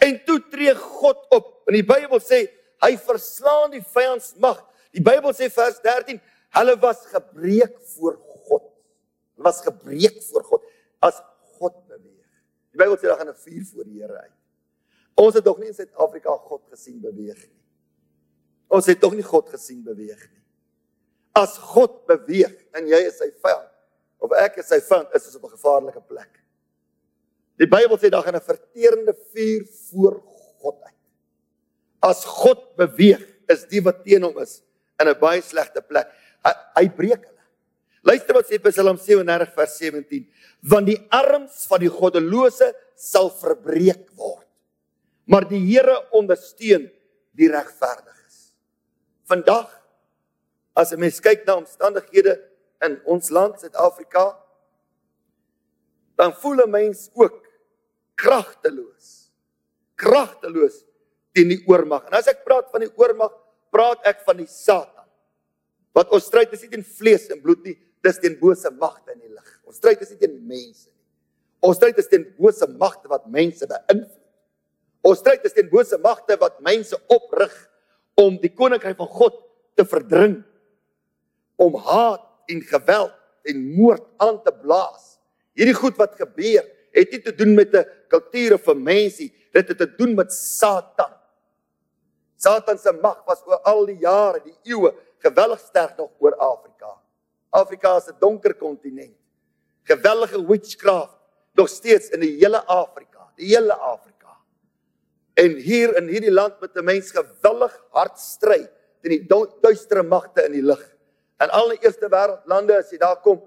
En 0.02 0.18
toe 0.26 0.40
tree 0.50 0.74
God 0.76 1.22
op. 1.34 1.52
En 1.66 1.76
die 1.78 1.86
Bybel 1.86 2.20
sê 2.22 2.44
hy 2.84 2.92
verslaan 3.00 3.72
die 3.72 3.84
vyandsmag. 3.94 4.60
Die 4.94 5.02
Bybel 5.04 5.32
sê 5.36 5.48
vers 5.52 5.78
13, 5.84 6.20
hulle 6.56 6.74
was 6.82 7.06
gebreek 7.12 7.74
voor 7.94 8.18
God. 8.46 8.66
Hulle 9.36 9.48
was 9.48 9.62
gebreek 9.64 10.20
voor 10.28 10.44
God 10.50 10.68
as. 11.04 11.18
Die 12.76 12.82
Bybel 12.84 12.98
sê 13.00 13.08
daar 13.08 13.16
gaan 13.16 13.32
'n 13.32 13.40
vuur 13.40 13.64
voor 13.64 13.84
die 13.84 14.02
Here 14.02 14.18
uit. 14.20 14.36
Ons 15.14 15.34
het 15.34 15.44
nog 15.44 15.58
nie 15.58 15.68
in 15.68 15.74
Suid-Afrika 15.74 16.36
God 16.36 16.62
gesien 16.68 17.00
beweeg 17.00 17.38
nie. 17.48 17.62
Ons 18.68 18.86
het 18.86 19.00
tog 19.00 19.14
nie 19.14 19.22
God 19.22 19.48
gesien 19.48 19.82
beweeg 19.82 20.30
nie. 20.30 20.42
As 21.32 21.56
God 21.58 22.04
beweeg 22.06 22.52
en 22.72 22.86
jy 22.86 23.00
is 23.06 23.16
sy 23.16 23.30
vyand 23.42 23.72
of 24.18 24.32
ek 24.32 24.58
is 24.58 24.68
sy 24.68 24.80
vyand, 24.80 25.08
is 25.14 25.26
ons 25.26 25.36
op 25.36 25.44
'n 25.44 25.56
gevaarlike 25.56 26.00
plek. 26.00 26.42
Die 27.56 27.66
Bybel 27.66 27.96
sê 27.96 28.10
daar 28.10 28.22
gaan 28.22 28.36
'n 28.36 28.40
verterende 28.40 29.14
vuur 29.32 29.66
voor 29.90 30.20
God 30.60 30.82
uit. 30.82 30.94
As 32.02 32.24
God 32.24 32.76
beweeg, 32.76 33.24
is 33.48 33.64
die 33.64 33.80
wat 33.80 34.04
teen 34.04 34.22
hom 34.22 34.38
is 34.38 34.62
in 35.00 35.08
'n 35.08 35.18
baie 35.18 35.40
slegte 35.40 35.80
plek. 35.80 36.08
Hy, 36.44 36.52
hy 36.74 36.88
breek 36.88 37.24
hulle. 37.24 37.35
Luister 38.06 38.36
wat 38.38 38.46
sê 38.46 38.60
Psalm 38.62 38.98
37 39.02 39.54
vers 39.56 39.78
17, 39.80 40.26
want 40.70 40.86
die 40.86 40.98
arms 41.10 41.64
van 41.66 41.82
die 41.82 41.90
goddelose 41.90 42.70
sal 42.94 43.32
verbreek 43.34 44.06
word. 44.14 44.46
Maar 45.26 45.48
die 45.50 45.58
Here 45.58 45.98
ondersteun 46.14 46.86
die 47.36 47.48
regverdiges. 47.50 48.52
Vandag 49.26 49.66
as 50.76 50.92
'n 50.92 51.00
mens 51.00 51.18
kyk 51.20 51.42
na 51.46 51.56
omstandighede 51.56 52.38
in 52.84 53.00
ons 53.04 53.30
land 53.30 53.58
Suid-Afrika, 53.58 54.38
dan 56.14 56.32
voel 56.32 56.62
'n 56.62 56.70
mens 56.70 57.10
ook 57.14 57.42
kragteloos. 58.14 59.32
Kragteloos 59.96 60.84
teen 61.32 61.48
die 61.48 61.64
oormag. 61.66 62.06
En 62.06 62.12
as 62.12 62.28
ek 62.28 62.44
praat 62.44 62.70
van 62.70 62.80
die 62.80 62.92
oormag, 62.96 63.32
praat 63.70 64.06
ek 64.06 64.20
van 64.20 64.36
die 64.36 64.46
Satan. 64.46 65.04
Wat 65.92 66.10
ons 66.10 66.24
stryd 66.24 66.52
is 66.52 66.62
nie 66.62 66.70
teen 66.70 66.84
vlees 66.84 67.28
en 67.28 67.40
bloed 67.40 67.64
nie, 67.64 67.85
dis 68.06 68.20
teen 68.22 68.36
bose 68.40 68.70
magte 68.80 69.14
in 69.14 69.22
die 69.24 69.32
lig. 69.32 69.48
Ons 69.66 69.80
stryd 69.80 70.02
is 70.04 70.12
nie 70.14 70.20
teen 70.22 70.36
mense 70.46 70.86
nie. 70.88 70.94
Ons 71.66 71.80
stryd 71.80 71.98
is 71.98 72.10
teen 72.10 72.26
bose 72.38 72.68
magte 72.78 73.10
wat 73.10 73.26
mense 73.32 73.66
beïnvloed. 73.66 74.22
Ons 75.06 75.22
stryd 75.22 75.44
is 75.46 75.54
teen 75.54 75.68
bose 75.70 75.98
magte 76.02 76.36
wat 76.40 76.60
mense 76.66 76.98
oprig 77.12 77.54
om 78.18 78.38
die 78.42 78.50
koninkryk 78.50 78.98
van 78.98 79.10
God 79.18 79.36
te 79.78 79.86
verdring. 79.86 80.40
Om 81.62 81.78
haat 81.86 82.24
en 82.52 82.62
geweld 82.70 83.14
en 83.46 83.62
moord 83.76 84.06
aan 84.22 84.40
te 84.44 84.52
blaas. 84.54 85.16
Hierdie 85.56 85.76
goed 85.76 85.98
wat 86.00 86.16
gebeur 86.18 86.64
het 86.96 87.12
nie 87.12 87.20
te 87.22 87.34
doen 87.34 87.54
met 87.54 87.74
'n 87.74 87.84
kultuur 88.08 88.54
of 88.54 88.66
'n 88.68 88.82
mensie, 88.82 89.32
dit 89.52 89.68
het 89.68 89.78
te 89.78 89.94
doen 89.96 90.14
met 90.14 90.32
Satan. 90.32 91.12
Satan 92.36 92.78
se 92.78 92.92
mag 93.02 93.24
was 93.24 93.42
oor 93.46 93.60
al 93.64 93.86
die 93.86 93.98
jare, 93.98 94.40
die 94.44 94.56
eeue, 94.72 94.94
geweldig 95.18 95.60
sterk 95.60 95.96
nog 95.96 96.10
oor 96.18 96.34
Afrika. 96.36 97.00
Afrika 97.56 97.96
is 97.96 98.08
'n 98.08 98.18
donker 98.20 98.54
kontinent. 98.54 99.16
Geweldige 99.84 100.46
witchcraft 100.46 101.16
nog 101.54 101.68
steeds 101.68 102.10
in 102.10 102.20
die 102.20 102.36
hele 102.36 102.60
Afrika, 102.66 103.30
die 103.36 103.46
hele 103.46 103.74
Afrika. 103.74 104.36
En 105.34 105.56
hier 105.56 105.96
in 105.96 106.08
hierdie 106.08 106.32
land 106.32 106.60
met 106.60 106.76
'n 106.76 106.84
mens 106.84 107.10
geweldig 107.10 107.84
hard 107.90 108.18
stry 108.18 108.68
teen 109.00 109.10
die 109.10 109.26
duistere 109.60 110.02
magte 110.02 110.44
in 110.44 110.52
die 110.52 110.62
lig. 110.62 110.96
En 111.38 111.50
al 111.50 111.68
die 111.68 111.78
eerste 111.80 112.08
wêreld 112.08 112.46
lande 112.46 112.76
as 112.76 112.90
jy 112.90 112.98
daar 112.98 113.20
kom, 113.20 113.42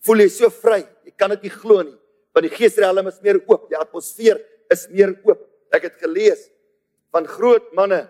voel 0.00 0.16
jy 0.16 0.28
so 0.28 0.50
vry. 0.50 0.86
Jy 1.04 1.12
kan 1.16 1.30
dit 1.30 1.42
nie 1.42 1.50
glo 1.50 1.82
nie 1.82 2.02
want 2.32 2.48
die 2.48 2.54
geesrealm 2.54 3.08
is 3.10 3.20
meer 3.24 3.38
oop, 3.46 3.68
die 3.70 3.78
atmosfeer 3.78 4.40
is 4.72 4.86
meer 4.92 5.12
oop. 5.28 5.44
Ek 5.72 5.86
het 5.88 5.98
gelees 6.00 6.46
van 7.12 7.28
groot 7.28 7.68
manne 7.76 8.06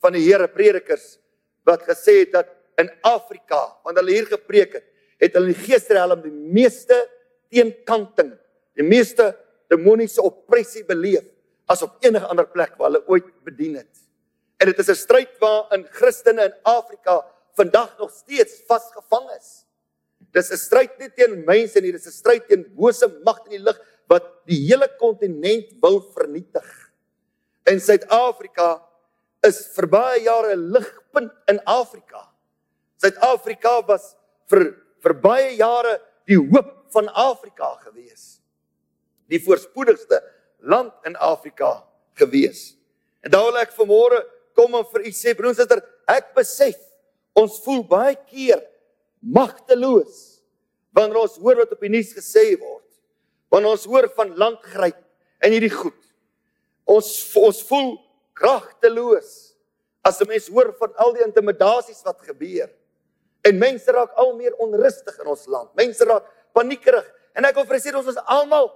van 0.00 0.16
die 0.16 0.24
Here 0.24 0.48
predikers 0.48 1.18
wat 1.68 1.84
gesê 1.88 2.22
het 2.22 2.32
dat 2.32 2.48
in 2.80 2.90
Afrika, 3.06 3.60
wanneer 3.84 4.02
hulle 4.02 4.16
hier 4.16 4.28
gepreek 4.30 4.78
het, 4.78 4.86
het 5.20 5.36
hulle 5.36 5.52
die 5.52 5.64
geesrealm 5.66 6.22
die 6.24 6.32
meeste 6.32 6.96
teenkanting, 7.52 8.32
die 8.78 8.86
meeste 8.86 9.32
demoniese 9.70 10.22
opressie 10.24 10.84
beleef 10.88 11.26
as 11.70 11.84
op 11.86 12.02
enige 12.04 12.26
ander 12.26 12.48
plek 12.50 12.76
waar 12.78 12.90
hulle 12.90 13.04
ooit 13.10 13.28
bedien 13.46 13.76
het. 13.78 14.00
En 14.60 14.68
dit 14.68 14.78
is 14.78 14.88
'n 14.88 14.94
stryd 14.94 15.38
waarin 15.40 15.86
Christene 15.90 16.44
in 16.44 16.54
Afrika 16.62 17.24
vandag 17.56 17.98
nog 17.98 18.10
steeds 18.10 18.62
vasgevang 18.66 19.30
is. 19.38 19.64
Dis 20.32 20.50
'n 20.50 20.56
stryd 20.56 20.98
nie 20.98 21.10
teen 21.10 21.44
mense 21.44 21.80
nie, 21.80 21.92
dis 21.92 22.06
'n 22.06 22.10
stryd 22.12 22.48
teen 22.48 22.66
bose 22.74 23.08
magte 23.24 23.50
in 23.50 23.56
die 23.56 23.64
lig 23.64 23.78
wat 24.08 24.26
die 24.46 24.66
hele 24.66 24.88
kontinent 24.98 25.72
wil 25.80 26.00
vernietig. 26.14 26.66
In 27.66 27.80
Suid-Afrika 27.80 28.82
is 29.42 29.68
vir 29.76 29.86
baie 29.86 30.22
jare 30.22 30.56
'n 30.56 30.72
ligpunt 30.72 31.32
in 31.48 31.60
Afrika. 31.64 32.29
Suid-Afrika 33.00 33.80
was 33.88 34.14
vir 34.50 34.74
vir 35.00 35.14
baie 35.22 35.54
jare 35.56 35.96
die 36.28 36.36
hoop 36.36 36.68
van 36.92 37.08
Afrika 37.16 37.72
gewees. 37.86 38.40
Die 39.30 39.40
voorspoedigste 39.40 40.20
land 40.60 40.92
in 41.08 41.16
Afrika 41.16 41.86
gewees. 42.20 42.74
En 43.24 43.32
daar 43.32 43.46
wil 43.48 43.60
ek 43.62 43.72
vanmôre 43.76 44.20
kom 44.58 44.74
en 44.76 44.84
vir 44.92 45.06
u 45.08 45.12
sê 45.14 45.32
broers 45.36 45.56
en 45.56 45.64
susters, 45.64 45.86
ek 46.10 46.34
besef 46.36 46.76
ons 47.38 47.60
voel 47.64 47.80
baie 47.88 48.16
keer 48.28 48.60
magteloos 49.20 50.42
wanneer 50.96 51.20
ons 51.22 51.38
hoor 51.38 51.62
wat 51.62 51.72
op 51.76 51.84
die 51.86 51.92
nuus 51.92 52.10
gesê 52.16 52.50
word. 52.58 52.86
Wanneer 53.52 53.76
ons 53.76 53.86
hoor 53.88 54.08
van 54.16 54.34
landgryp 54.36 54.98
en 55.40 55.54
hierdie 55.54 55.72
goed. 55.72 55.96
Ons 56.90 57.08
ons 57.38 57.62
voel 57.70 57.94
kragteloos 58.36 59.54
as 60.04 60.20
'n 60.20 60.28
mens 60.28 60.48
hoor 60.48 60.74
van 60.78 60.92
al 60.96 61.12
die 61.14 61.24
intimidasies 61.24 62.02
wat 62.04 62.20
gebeur. 62.26 62.68
En 63.46 63.58
mense 63.58 63.92
raak 63.92 64.12
al 64.20 64.34
meer 64.36 64.54
onrustig 64.60 65.16
in 65.22 65.30
ons 65.32 65.46
land. 65.46 65.70
Mense 65.78 66.04
raak 66.04 66.26
paniekerig 66.56 67.06
en 67.38 67.46
ek 67.46 67.56
wil 67.60 67.66
vir 67.70 67.80
sê 67.80 67.94
ons 67.94 68.10
is 68.10 68.20
almal 68.26 68.70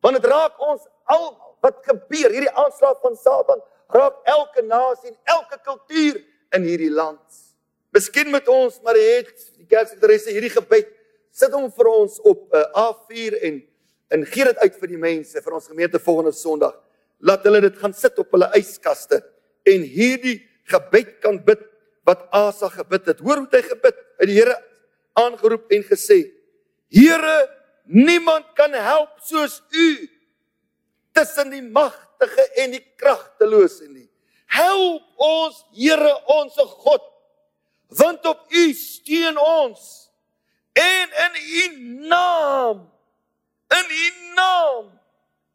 want 0.00 0.16
dit 0.16 0.28
raak 0.30 0.60
ons 0.64 0.86
almal 1.10 1.56
wat 1.60 1.82
gebeur 1.84 2.32
hierdie 2.32 2.52
aanslag 2.56 3.00
van 3.02 3.16
Satan 3.20 3.60
raak 3.92 4.20
elke 4.24 4.62
nasie 4.64 5.10
en 5.10 5.18
elke 5.36 5.58
kultuur 5.66 6.20
in 6.56 6.66
hierdie 6.66 6.92
land. 6.92 7.20
Miskien 7.90 8.30
met 8.30 8.46
ons, 8.48 8.78
maar 8.86 8.94
het 8.94 9.34
die 9.58 9.66
kerksekretaresse 9.66 10.32
hierdie 10.32 10.52
gebed 10.54 10.92
sit 11.34 11.52
hom 11.54 11.68
vir 11.74 11.88
ons 11.90 12.18
op 12.26 12.46
'n 12.54 12.56
uh, 12.56 12.86
A4 12.86 13.36
en 13.48 13.60
en 14.10 14.24
gee 14.26 14.44
dit 14.44 14.58
uit 14.58 14.76
vir 14.82 14.88
die 14.90 14.98
mense 14.98 15.42
vir 15.42 15.54
ons 15.54 15.68
gemeente 15.70 15.98
volgende 15.98 16.32
Sondag. 16.32 16.74
laat 17.20 17.44
hulle 17.44 17.60
dit 17.60 17.76
gaan 17.76 17.92
sit 17.92 18.18
op 18.18 18.30
hulle 18.32 18.48
yskaste 18.56 19.20
en 19.68 19.82
hierdie 19.82 20.40
gebed 20.72 21.20
kan 21.20 21.36
bid 21.44 21.60
wat 22.08 22.26
Asa 22.34 22.70
gebid 22.72 23.06
het. 23.12 23.20
Hoor 23.24 23.42
hoe 23.42 23.50
hy 23.52 23.62
gebid. 23.64 23.96
Hy 24.20 24.28
die 24.30 24.38
Here 24.40 24.56
aangeroep 25.18 25.72
en 25.74 25.84
gesê: 25.86 26.22
Here, 26.90 27.36
niemand 27.84 28.52
kan 28.58 28.74
help 28.74 29.20
soos 29.26 29.60
U 29.70 29.88
tussen 31.14 31.50
die 31.50 31.62
magtige 31.62 32.46
en 32.62 32.76
die 32.76 32.84
kragtelose 32.98 33.88
nie. 33.90 34.08
Help 34.50 35.02
ons, 35.22 35.64
Here, 35.76 36.12
ons 36.30 36.56
God, 36.84 37.04
want 37.98 38.26
op 38.26 38.46
U 38.50 38.64
steun 38.74 39.38
ons. 39.38 40.10
En 40.78 41.18
in 41.26 41.36
U 41.40 41.62
naam, 42.08 42.86
in 43.74 43.92
U 43.94 44.06
naam 44.38 44.88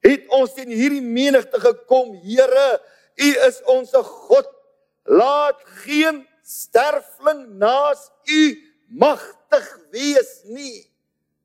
het 0.05 0.27
ons 0.35 0.53
teen 0.53 0.69
hierdie 0.69 1.03
menigte 1.03 1.59
gekom, 1.59 2.13
Here. 2.23 2.67
U 3.15 3.29
is 3.47 3.61
ons 3.71 3.93
God. 3.95 4.47
Laat 5.07 5.59
geen 5.85 6.23
sterfling 6.45 7.57
naas 7.57 8.11
U 8.29 8.41
magtig 8.93 9.65
wees 9.93 10.43
nie. 10.45 10.85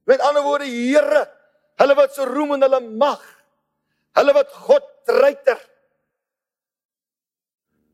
Met 0.05 0.21
ander 0.21 0.45
woorde, 0.45 0.69
Here, 0.69 1.25
hulle 1.81 1.97
wat 1.97 2.15
so 2.15 2.29
roem 2.29 2.59
in 2.59 2.67
hulle 2.67 2.81
mag, 2.85 3.23
hulle 4.19 4.35
wat 4.37 4.53
God 4.67 4.85
treiter. 5.09 5.61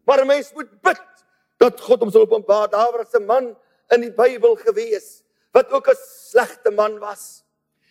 Maar 0.06 0.22
'n 0.22 0.26
mens 0.26 0.52
moet 0.54 0.70
bid 0.82 1.06
dat 1.58 1.80
God 1.80 2.00
hom 2.00 2.10
sal 2.10 2.26
openbaar. 2.26 2.68
Daar 2.70 2.92
was 2.92 3.14
'n 3.14 3.26
man 3.26 3.56
in 3.90 4.00
die 4.00 4.10
Bybel 4.10 4.56
gewees 4.56 5.22
wat 5.52 5.70
ook 5.70 5.88
'n 5.88 5.96
slegte 5.96 6.70
man 6.70 6.98
was. 6.98 7.42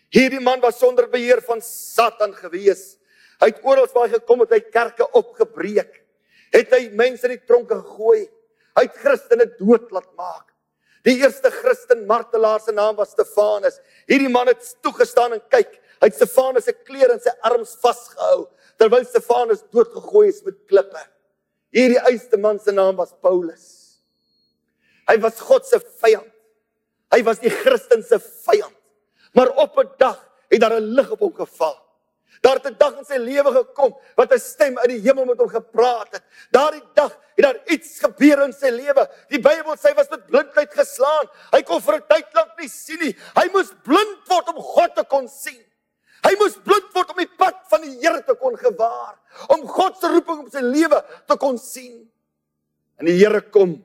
Hierdie 0.09 0.39
man 0.39 0.59
was 0.59 0.79
sonder 0.79 1.09
beheer 1.09 1.41
van 1.41 1.61
Satan 1.61 2.33
gewees. 2.33 2.97
Hy 3.39 3.47
het 3.51 3.63
oral 3.63 3.87
waar 3.93 4.07
hy 4.07 4.13
gekom 4.13 4.39
het, 4.39 4.51
hy 4.51 4.59
kerke 4.59 5.11
opgebreek. 5.11 6.03
Het 6.51 6.71
hy 6.71 6.89
mense 6.93 7.27
in 7.27 7.35
die 7.35 7.45
tronke 7.45 7.75
gegooi. 7.75 8.29
Hy 8.75 8.83
het 8.87 8.99
Christene 8.99 9.47
dood 9.59 9.91
laat 9.95 10.11
maak. 10.19 10.51
Die 11.05 11.19
eerste 11.21 11.51
Christen 11.53 12.05
martelaar 12.09 12.59
se 12.59 12.73
naam 12.73 12.95
was 12.97 13.13
Stefanus. 13.13 13.77
Hierdie 14.09 14.31
man 14.31 14.49
het 14.49 14.65
toegestaan 14.81 15.37
en 15.37 15.43
kyk. 15.53 15.77
Hy 16.01 16.09
het 16.09 16.17
Stefanus 16.17 16.65
se 16.65 16.73
klere 16.73 17.13
in 17.13 17.21
sy 17.21 17.33
arms 17.45 17.75
vasgehou 17.81 18.47
terwyl 18.81 19.05
Stefanus 19.07 19.61
doodgegooi 19.71 20.27
is 20.27 20.41
met 20.43 20.57
klippe. 20.67 21.03
Hierdie 21.75 22.01
eerste 22.01 22.39
man 22.41 22.59
se 22.59 22.73
naam 22.75 22.97
was 22.99 23.13
Paulus. 23.23 23.67
Hy 25.07 25.19
was 25.21 25.39
God 25.39 25.67
se 25.67 25.79
vyand. 26.01 26.31
Hy 27.13 27.21
was 27.23 27.39
die 27.39 27.53
Christen 27.53 28.01
se 28.03 28.17
vyand. 28.19 28.75
Maar 29.37 29.53
op 29.61 29.77
'n 29.77 29.89
dag 29.99 30.19
het 30.49 30.61
daar 30.61 30.79
'n 30.79 30.95
lig 30.95 31.11
op 31.11 31.19
hom 31.19 31.33
geval. 31.33 31.84
Daar 32.45 32.59
het 32.59 32.67
'n 32.69 32.77
dag 32.77 32.97
in 32.97 33.05
sy 33.05 33.17
lewe 33.17 33.51
gekom 33.51 33.97
wat 34.15 34.31
'n 34.31 34.39
stem 34.39 34.77
uit 34.77 34.89
die 34.89 35.01
hemel 35.01 35.25
met 35.25 35.37
hom 35.37 35.49
gepraat 35.49 36.11
het. 36.11 36.23
Daardie 36.51 36.83
dag 36.93 37.11
het 37.35 37.45
daar 37.45 37.59
iets 37.65 37.99
gebeur 37.99 38.43
in 38.43 38.53
sy 38.53 38.69
lewe. 38.69 39.09
Die 39.29 39.39
Bybel 39.39 39.75
sê 39.75 39.89
hy 39.89 39.95
was 39.95 40.09
met 40.09 40.25
blindheid 40.25 40.73
geslaan. 40.73 41.25
Hy 41.51 41.61
kon 41.63 41.81
vir 41.81 41.95
'n 41.95 42.07
tyd 42.07 42.27
lank 42.33 42.51
nie 42.59 42.69
sien 42.69 42.99
nie. 42.99 43.15
Hy 43.35 43.49
moes 43.51 43.71
blind 43.83 44.27
word 44.27 44.47
om 44.49 44.61
God 44.61 44.95
te 44.95 45.03
kon 45.03 45.27
sien. 45.27 45.63
Hy 46.23 46.35
moes 46.39 46.57
blind 46.63 46.93
word 46.93 47.09
om 47.09 47.17
die 47.17 47.35
pad 47.37 47.55
van 47.69 47.81
die 47.81 47.99
Here 47.99 48.23
te 48.23 48.35
kon 48.35 48.57
gewaar, 48.57 49.17
om 49.49 49.67
God 49.67 49.97
se 49.97 50.07
roeping 50.07 50.39
op 50.39 50.51
sy 50.51 50.61
lewe 50.61 51.03
te 51.27 51.37
kon 51.37 51.57
sien. 51.57 52.11
En 52.99 53.05
die 53.05 53.17
Here 53.17 53.41
kom 53.41 53.83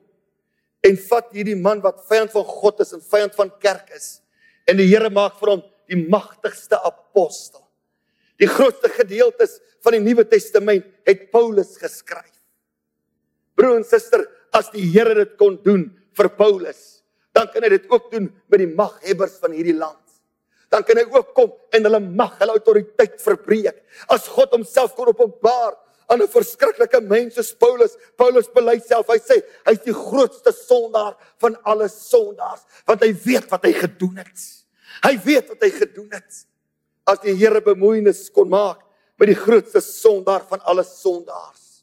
en 0.81 0.97
vat 0.97 1.33
hierdie 1.33 1.57
man 1.57 1.81
wat 1.81 2.07
vyand 2.09 2.33
van 2.33 2.45
God 2.45 2.81
is 2.81 2.93
en 2.93 3.01
vyand 3.01 3.35
van 3.35 3.59
kerk 3.59 3.91
is. 3.91 4.21
En 4.67 4.77
die 4.77 4.87
Here 4.87 5.11
maak 5.11 5.39
vir 5.39 5.49
hom 5.49 5.63
die 5.87 6.09
magtigste 6.09 6.81
apostel. 6.85 7.70
Die 8.41 8.49
grootste 8.49 8.89
gedeeltes 8.89 9.59
van 9.85 9.97
die 9.97 10.05
Nuwe 10.05 10.25
Testament 10.29 10.87
het 11.09 11.29
Paulus 11.33 11.75
geskryf. 11.81 12.33
Broer 13.59 13.81
en 13.81 13.85
suster, 13.85 14.25
as 14.57 14.71
die 14.73 14.87
Here 14.89 15.13
dit 15.19 15.37
kon 15.39 15.59
doen 15.63 15.85
vir 16.17 16.29
Paulus, 16.39 17.03
dan 17.37 17.51
kan 17.53 17.63
hy 17.63 17.75
dit 17.77 17.91
ook 17.93 18.09
doen 18.13 18.31
met 18.51 18.63
die 18.63 18.71
maghebbers 18.73 19.37
van 19.43 19.53
hierdie 19.55 19.77
land. 19.77 19.99
Dan 20.73 20.87
kan 20.87 20.99
hy 20.99 21.05
ook 21.11 21.35
kom 21.37 21.53
en 21.75 21.87
hulle 21.87 22.01
mag, 22.01 22.37
hulle 22.41 22.57
autoriteit 22.57 23.21
verbreek. 23.23 23.83
As 24.11 24.29
God 24.31 24.55
homself 24.57 24.97
kon 24.97 25.11
openbaar 25.13 25.77
aan 26.11 26.23
'n 26.23 26.31
verskriklike 26.31 27.01
mens 27.01 27.35
soos 27.35 27.53
Paulus, 27.55 27.97
Paulus 28.17 28.49
bely 28.49 28.81
self, 28.81 29.07
hy 29.07 29.19
sê 29.19 29.43
hy's 29.67 29.85
die 29.85 29.95
grootste 29.95 30.53
sondaar 30.53 31.15
van 31.39 31.57
alle 31.63 31.89
sondaars, 31.89 32.65
want 32.87 33.03
hy 33.03 33.13
weet 33.13 33.51
wat 33.51 33.65
hy 33.65 33.73
gedoen 33.73 34.17
het. 34.17 34.41
Hy 35.05 35.19
weet 35.25 35.49
wat 35.49 35.63
hy 35.63 35.71
gedoen 35.71 36.11
het 36.11 36.50
as 37.11 37.21
die 37.25 37.35
Here 37.35 37.61
bemoeienis 37.65 38.29
kon 38.35 38.51
maak 38.53 38.85
met 39.21 39.33
die 39.33 39.39
grootste 39.39 39.83
sondaar 39.85 40.47
van 40.49 40.63
alle 40.71 40.85
sondaars, 40.87 41.83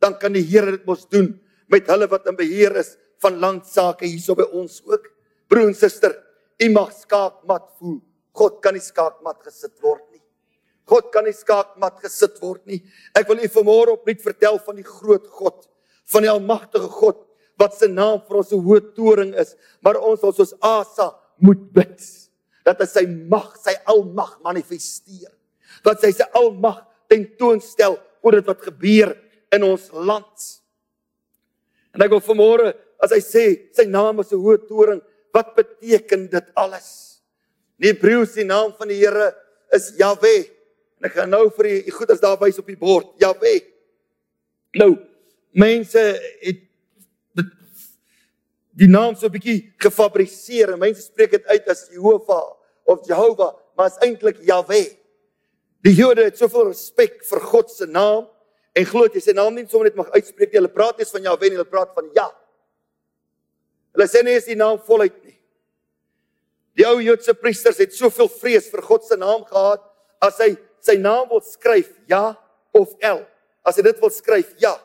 dan 0.00 0.16
kan 0.20 0.32
die 0.32 0.44
Here 0.46 0.76
dit 0.76 0.86
mos 0.88 1.04
doen 1.10 1.32
met 1.68 1.88
hulle 1.90 2.08
wat 2.08 2.28
in 2.30 2.38
beheer 2.38 2.78
is 2.80 2.94
van 3.22 3.40
landsaake 3.42 4.06
hierso 4.06 4.36
by 4.38 4.46
ons 4.56 4.78
ook. 4.86 5.04
Broer 5.50 5.72
en 5.72 5.76
suster, 5.76 6.14
u 6.62 6.68
mag 6.72 6.92
skaakmat 6.94 7.66
voel. 7.78 7.98
God 8.38 8.60
kan 8.62 8.76
nie 8.76 8.84
skaakmat 8.84 9.42
gesit 9.44 9.74
word 9.82 10.04
nie. 10.12 10.22
God 10.88 11.10
kan 11.12 11.26
nie 11.26 11.34
skaakmat 11.36 11.98
gesit 12.04 12.38
word 12.40 12.62
nie. 12.70 12.78
Ek 13.18 13.28
wil 13.28 13.42
u 13.42 13.50
vanmôre 13.58 13.96
opnuut 13.98 14.22
vertel 14.24 14.60
van 14.64 14.78
die 14.78 14.86
groot 14.86 15.26
God, 15.40 15.66
van 16.08 16.24
die 16.24 16.32
almagtige 16.32 16.88
God 17.00 17.24
wat 17.58 17.74
se 17.74 17.88
naam 17.90 18.20
vir 18.22 18.36
ons 18.38 18.52
'n 18.52 18.62
hoë 18.62 18.94
toring 18.94 19.34
is, 19.34 19.56
maar 19.82 19.98
ons 19.98 20.20
sal 20.20 20.32
soos 20.32 20.54
Asa 20.62 21.10
moet 21.42 21.58
bid 21.74 21.98
dat 22.68 22.82
hy 22.84 22.88
sy 22.90 23.04
mag, 23.08 23.48
sy 23.56 23.72
almag 23.88 24.36
manifesteer. 24.44 25.32
Dat 25.86 26.02
hy 26.04 26.12
sy 26.12 26.26
almag 26.36 26.82
tentoonstel 27.08 27.96
oor 28.20 28.36
dit 28.36 28.48
wat 28.48 28.66
gebeur 28.68 29.14
in 29.54 29.64
ons 29.64 29.86
land. 29.94 30.48
En 31.96 32.04
ek 32.04 32.12
wil 32.12 32.24
vanmôre 32.24 32.74
as 33.00 33.14
hy 33.14 33.20
sê 33.24 33.44
sy 33.72 33.86
naam 33.88 34.20
is 34.20 34.32
'n 34.32 34.42
hoë 34.42 34.66
toring, 34.68 35.00
wat 35.32 35.54
beteken 35.56 36.28
dit 36.28 36.46
alles? 36.54 37.20
In 37.78 37.88
Hebreëus 37.88 38.34
die 38.34 38.44
naam 38.44 38.74
van 38.76 38.88
die 38.88 39.00
Here 39.00 39.34
is 39.72 39.94
Jahwe. 39.96 40.50
En 40.98 41.06
ek 41.06 41.14
gaan 41.14 41.30
nou 41.30 41.48
vir 41.50 41.64
die 41.64 41.90
goeders 41.90 42.20
daar 42.20 42.38
wys 42.40 42.58
op 42.58 42.66
die 42.66 42.76
bord. 42.76 43.14
Jahwe. 43.20 43.62
Nou, 44.74 44.98
mense 45.52 46.20
het 46.42 46.64
die 48.78 48.88
naam 48.88 49.14
so 49.14 49.26
'n 49.26 49.32
bietjie 49.32 49.72
gefabriseer. 49.78 50.76
Mense 50.76 51.02
spreek 51.02 51.30
dit 51.30 51.46
uit 51.46 51.68
as 51.68 51.88
Jehovah 51.90 52.57
of 52.88 53.04
Jehovah, 53.06 53.54
maar 53.76 53.92
is 53.92 54.00
eintlik 54.00 54.40
Jahwe. 54.48 54.80
Die 55.84 55.94
Jode 55.94 56.24
het 56.26 56.38
soveel 56.40 56.70
respek 56.72 57.20
vir 57.28 57.42
God 57.52 57.70
se 57.70 57.86
naam 57.86 58.24
en 58.78 58.86
glo 58.88 59.06
jy 59.12 59.20
sy 59.22 59.34
naam 59.36 59.54
nie 59.54 59.66
sommer 59.68 59.90
net 59.90 59.98
mag 59.98 60.08
uitspreek 60.16 60.50
nie. 60.50 60.60
Hulle 60.62 60.72
praat 60.72 60.98
nie 60.98 61.06
van 61.10 61.28
Jahwe 61.28 61.50
nie, 61.50 61.58
hulle 61.58 61.68
praat 61.68 61.92
van 61.96 62.08
Ja. 62.16 62.26
Hulle 63.94 64.06
sê 64.08 64.22
nie 64.24 64.38
is 64.38 64.48
die 64.48 64.56
naam 64.58 64.80
voluit 64.86 65.16
nie. 65.20 65.36
Die 66.78 66.86
ou 66.88 66.96
Joodse 67.02 67.34
priesters 67.36 67.80
het 67.82 67.94
soveel 67.94 68.30
vrees 68.38 68.70
vir 68.72 68.84
God 68.86 69.04
se 69.04 69.18
naam 69.20 69.44
gehad 69.46 69.84
as 70.24 70.38
hy 70.40 70.54
sy 70.84 70.96
naam 71.02 71.28
wil 71.30 71.42
skryf 71.44 71.90
Ja 72.08 72.32
of 72.72 72.94
El. 73.04 73.20
As 73.66 73.76
hy 73.76 73.84
dit 73.84 74.00
wil 74.00 74.14
skryf 74.14 74.54
Ja, 74.62 74.78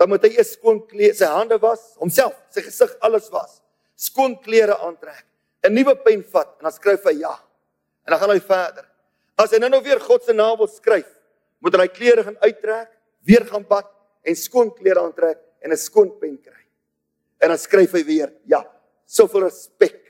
dan 0.00 0.10
moet 0.10 0.24
hy 0.26 0.34
eers 0.34 0.56
skoon 0.56 0.82
klere, 0.88 1.14
sy 1.14 1.28
hande 1.30 1.60
was, 1.62 1.94
homself, 2.00 2.34
sy 2.50 2.64
gesig 2.66 2.90
alles 3.06 3.30
was, 3.32 3.60
skoon 3.96 4.34
klere 4.42 4.74
aantrek 4.84 5.24
'n 5.66 5.74
nuwe 5.74 5.96
pen 6.02 6.22
vat 6.24 6.56
en 6.58 6.68
dan 6.68 6.72
skryf 6.72 7.04
hy 7.04 7.18
ja. 7.20 7.34
En 8.06 8.14
dan 8.14 8.20
gaan 8.20 8.30
hy 8.30 8.40
verder. 8.40 8.86
As 9.36 9.50
hy 9.50 9.58
nou 9.58 9.70
nou 9.70 9.82
weer 9.82 10.00
God 10.00 10.22
se 10.24 10.32
naam 10.32 10.56
wil 10.58 10.68
skryf, 10.70 11.08
moet 11.60 11.74
hy 11.74 11.88
klere 11.88 12.22
gaan 12.24 12.38
uittrek, 12.40 12.90
weer 13.26 13.44
gaan 13.44 13.66
bad 13.66 13.90
en 14.22 14.36
skoon 14.36 14.70
klere 14.74 15.02
aantrek 15.02 15.40
en 15.60 15.72
'n 15.72 15.76
skoon 15.76 16.18
pen 16.18 16.38
kry. 16.38 16.62
En 17.40 17.48
dan 17.48 17.58
skryf 17.58 17.92
hy 17.92 18.04
weer 18.04 18.32
ja. 18.46 18.64
Soveel 19.06 19.44
respek. 19.44 20.00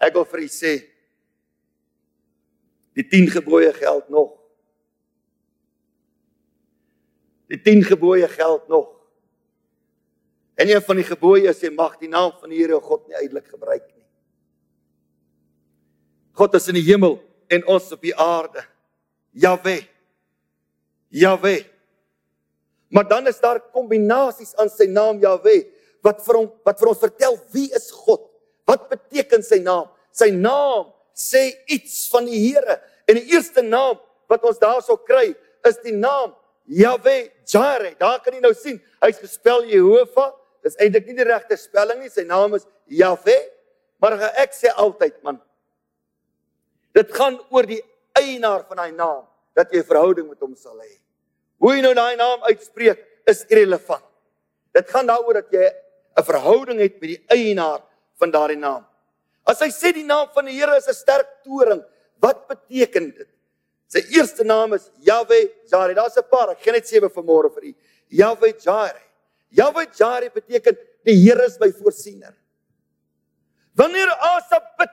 Ek 0.00 0.14
wil 0.14 0.24
vir 0.24 0.40
u 0.40 0.48
sê 0.48 0.72
die 2.96 3.04
10 3.08 3.28
gebooie 3.30 3.72
geld 3.72 4.08
nog. 4.08 4.38
Die 7.48 7.60
10 7.60 7.84
gebooie 7.84 8.28
geld 8.28 8.68
nog. 8.68 8.88
En 10.54 10.68
een 10.68 10.82
van 10.82 10.96
die 10.96 11.04
gebooie 11.04 11.48
is 11.48 11.60
jy 11.60 11.70
mag 11.72 11.98
die 11.98 12.08
naam 12.08 12.32
van 12.40 12.50
die 12.50 12.58
Here 12.60 12.80
God 12.80 13.06
nie 13.08 13.16
uitelik 13.16 13.48
gebruik 13.48 13.86
nie. 13.94 13.99
God 16.36 16.54
is 16.54 16.68
in 16.70 16.78
die 16.78 16.86
hemel 16.86 17.18
en 17.50 17.66
ons 17.66 17.90
op 17.92 18.02
die 18.04 18.14
aarde. 18.14 18.62
Jahwe. 19.32 19.80
Jahwe. 21.10 21.56
Maar 22.90 23.08
dan 23.08 23.26
is 23.30 23.40
daar 23.40 23.60
kombinasies 23.72 24.54
aan 24.58 24.70
sy 24.70 24.88
naam 24.90 25.20
Jahwe 25.22 25.62
wat 26.04 26.22
vir 26.24 26.40
hom 26.40 26.48
wat 26.66 26.80
vir 26.80 26.90
ons 26.90 27.02
vertel 27.02 27.36
wie 27.54 27.68
is 27.76 27.90
God? 27.94 28.22
Wat 28.66 28.88
beteken 28.90 29.44
sy 29.46 29.60
naam? 29.62 29.90
Sy 30.14 30.30
naam 30.34 30.90
sê 31.14 31.50
iets 31.70 32.08
van 32.10 32.26
die 32.26 32.38
Here 32.40 32.80
en 33.10 33.18
die 33.18 33.34
eerste 33.34 33.62
naam 33.62 33.98
wat 34.30 34.44
ons 34.46 34.60
daarso 34.62 34.96
kry 35.06 35.32
is 35.66 35.78
die 35.84 35.94
naam 35.94 36.34
Jahwe 36.70 37.30
Jireh. 37.50 37.96
Daar 37.98 38.20
kan 38.22 38.34
jy 38.34 38.42
nou 38.42 38.54
sien, 38.54 38.78
hy's 39.02 39.18
gespel 39.18 39.66
Jehovah. 39.70 40.32
Dis 40.62 40.76
eintlik 40.78 41.08
nie 41.08 41.18
die 41.18 41.26
regte 41.26 41.56
spelling 41.58 42.02
nie. 42.02 42.12
Sy 42.12 42.26
naam 42.28 42.54
is 42.58 42.66
Jahwe. 42.86 43.36
Maar 44.00 44.16
ek 44.40 44.54
sê 44.56 44.70
altyd 44.80 45.18
man, 45.26 45.40
Dit 47.00 47.14
gaan 47.16 47.38
oor 47.48 47.68
die 47.68 47.80
eienaar 48.18 48.66
van 48.68 48.82
daai 48.82 48.92
naam 48.92 49.24
dat 49.56 49.72
jy 49.72 49.80
'n 49.80 49.88
verhouding 49.88 50.28
met 50.28 50.40
hom 50.40 50.54
sal 50.56 50.76
hê. 50.76 51.00
Hoe 51.58 51.74
jy 51.74 51.82
nou 51.82 51.94
daai 51.94 52.16
naam 52.16 52.42
uitspreek 52.42 53.00
is 53.26 53.44
irrelevant. 53.48 54.04
Dit 54.72 54.90
gaan 54.90 55.06
daaroor 55.06 55.34
dat 55.34 55.50
jy 55.52 55.66
'n 56.16 56.24
verhouding 56.24 56.78
het 56.80 57.00
met 57.00 57.08
die 57.08 57.24
eienaar 57.28 57.80
van 58.18 58.30
daardie 58.30 58.58
naam. 58.58 58.84
As 59.46 59.60
hy 59.60 59.70
sê 59.70 59.92
die 59.92 60.04
naam 60.04 60.28
van 60.34 60.44
die 60.44 60.58
Here 60.58 60.76
is 60.76 60.88
'n 60.88 60.94
sterk 60.94 61.42
toring, 61.44 61.82
wat 62.20 62.48
beteken 62.48 63.10
dit? 63.16 63.28
Sy 63.88 64.00
eerste 64.14 64.44
naam 64.44 64.74
is 64.74 64.90
Yahweh 65.00 65.48
Jireh. 65.66 65.94
Daar's 65.94 66.16
'n 66.16 66.28
paar, 66.30 66.50
ek 66.50 66.62
gaan 66.62 66.74
net 66.74 66.88
sewe 66.88 67.08
vanmôre 67.08 67.50
vir 67.54 67.64
u. 67.64 67.74
Yahweh 68.08 68.52
Jireh. 68.58 69.06
Yahweh 69.50 69.86
Jireh 69.92 70.30
beteken 70.32 70.76
die 71.04 71.16
Here 71.16 71.44
is 71.44 71.58
my 71.58 71.72
voorsiener. 71.72 72.34
Wanneer 73.74 74.10
Asa 74.20 74.60
bid 74.78 74.90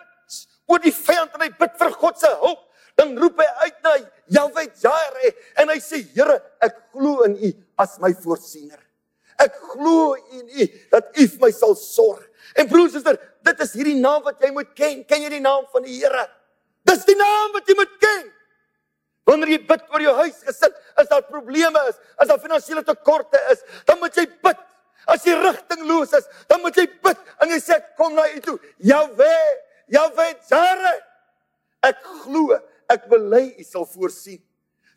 oor 0.68 0.82
die 0.84 0.94
vyand 0.94 1.36
en 1.36 1.46
hy 1.46 1.52
bid 1.60 1.78
vir 1.80 1.94
God 2.00 2.20
se 2.20 2.32
hulp, 2.42 2.64
dan 2.98 3.14
roep 3.22 3.40
hy 3.40 3.48
uit 3.64 3.78
na 3.86 3.94
Yahweh 4.38 4.68
Jireh 4.82 5.36
en 5.62 5.72
hy 5.72 5.78
sê 5.84 6.02
Here, 6.16 6.40
ek 6.64 6.80
glo 6.96 7.24
in 7.28 7.38
U 7.38 7.52
as 7.84 7.98
my 8.02 8.12
voorsiener. 8.24 8.80
Ek 9.38 9.54
glo 9.74 10.16
in 10.34 10.48
U 10.50 10.68
dat 10.92 11.12
U 11.14 11.28
vir 11.34 11.44
my 11.46 11.52
sal 11.54 11.78
sorg. 11.78 12.24
En 12.58 12.66
broers 12.70 12.96
en 12.96 13.04
susters, 13.04 13.22
dit 13.46 13.62
is 13.64 13.76
hierdie 13.78 14.00
naam 14.00 14.24
wat 14.26 14.42
jy 14.42 14.50
moet 14.56 14.72
ken. 14.78 15.04
Ken 15.06 15.22
jy 15.28 15.36
die 15.36 15.44
naam 15.44 15.68
van 15.74 15.86
die 15.86 16.00
Here? 16.00 16.26
Dis 16.88 17.06
die 17.06 17.18
naam 17.20 17.54
wat 17.54 17.70
jy 17.70 17.76
moet 17.78 17.94
ken. 18.02 18.26
Wanneer 19.28 19.58
jy 19.58 19.60
bid 19.68 19.84
oor 19.92 20.04
jou 20.06 20.14
huis 20.24 20.40
gesit, 20.48 20.76
as 20.96 21.10
daar 21.12 21.26
probleme 21.28 21.82
is, 21.92 21.98
as 22.16 22.30
daar 22.32 22.40
finansiële 22.40 22.84
tekorte 22.88 23.40
is, 23.52 23.62
dan 23.86 24.00
moet 24.00 24.16
jy 24.16 24.26
bid. 24.26 24.62
As 25.08 25.24
jy 25.28 25.36
rigtingloos 25.40 26.16
is, 26.18 26.26
dan 26.50 26.64
moet 26.64 26.76
jy 26.80 26.88
bid 27.04 27.20
en 27.44 27.52
jy 27.52 27.60
sê 27.64 27.78
kom 28.00 28.16
na 28.16 28.26
U 28.32 28.40
toe. 28.44 28.56
Jahweh, 28.84 29.52
Jahweh 29.92 30.34
Jare. 30.50 30.94
Ek 31.86 32.02
glo, 32.24 32.58
ek 32.90 33.08
bely 33.12 33.54
U 33.60 33.66
sal 33.66 33.86
voorsien. 33.88 34.42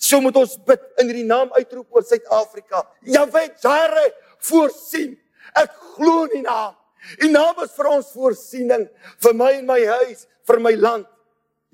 So 0.00 0.20
moet 0.24 0.36
ons 0.40 0.56
bid 0.66 0.80
in 1.00 1.10
hierdie 1.10 1.28
naam 1.28 1.50
uitroep 1.54 1.92
oor 1.92 2.04
Suid-Afrika. 2.06 2.82
Jahweh 3.04 3.50
Jare, 3.62 4.06
voorsien. 4.48 5.14
Ek 5.58 5.74
glo 5.94 6.24
in 6.30 6.40
U 6.40 6.42
naam. 6.46 6.76
U 7.24 7.30
naam 7.32 7.60
is 7.64 7.72
vir 7.76 7.88
ons 7.88 8.10
voorsiening 8.12 8.86
vir 9.24 9.36
my 9.36 9.52
en 9.58 9.68
my 9.68 9.78
huis, 10.00 10.26
vir 10.48 10.60
my 10.60 10.74
land. 10.76 11.06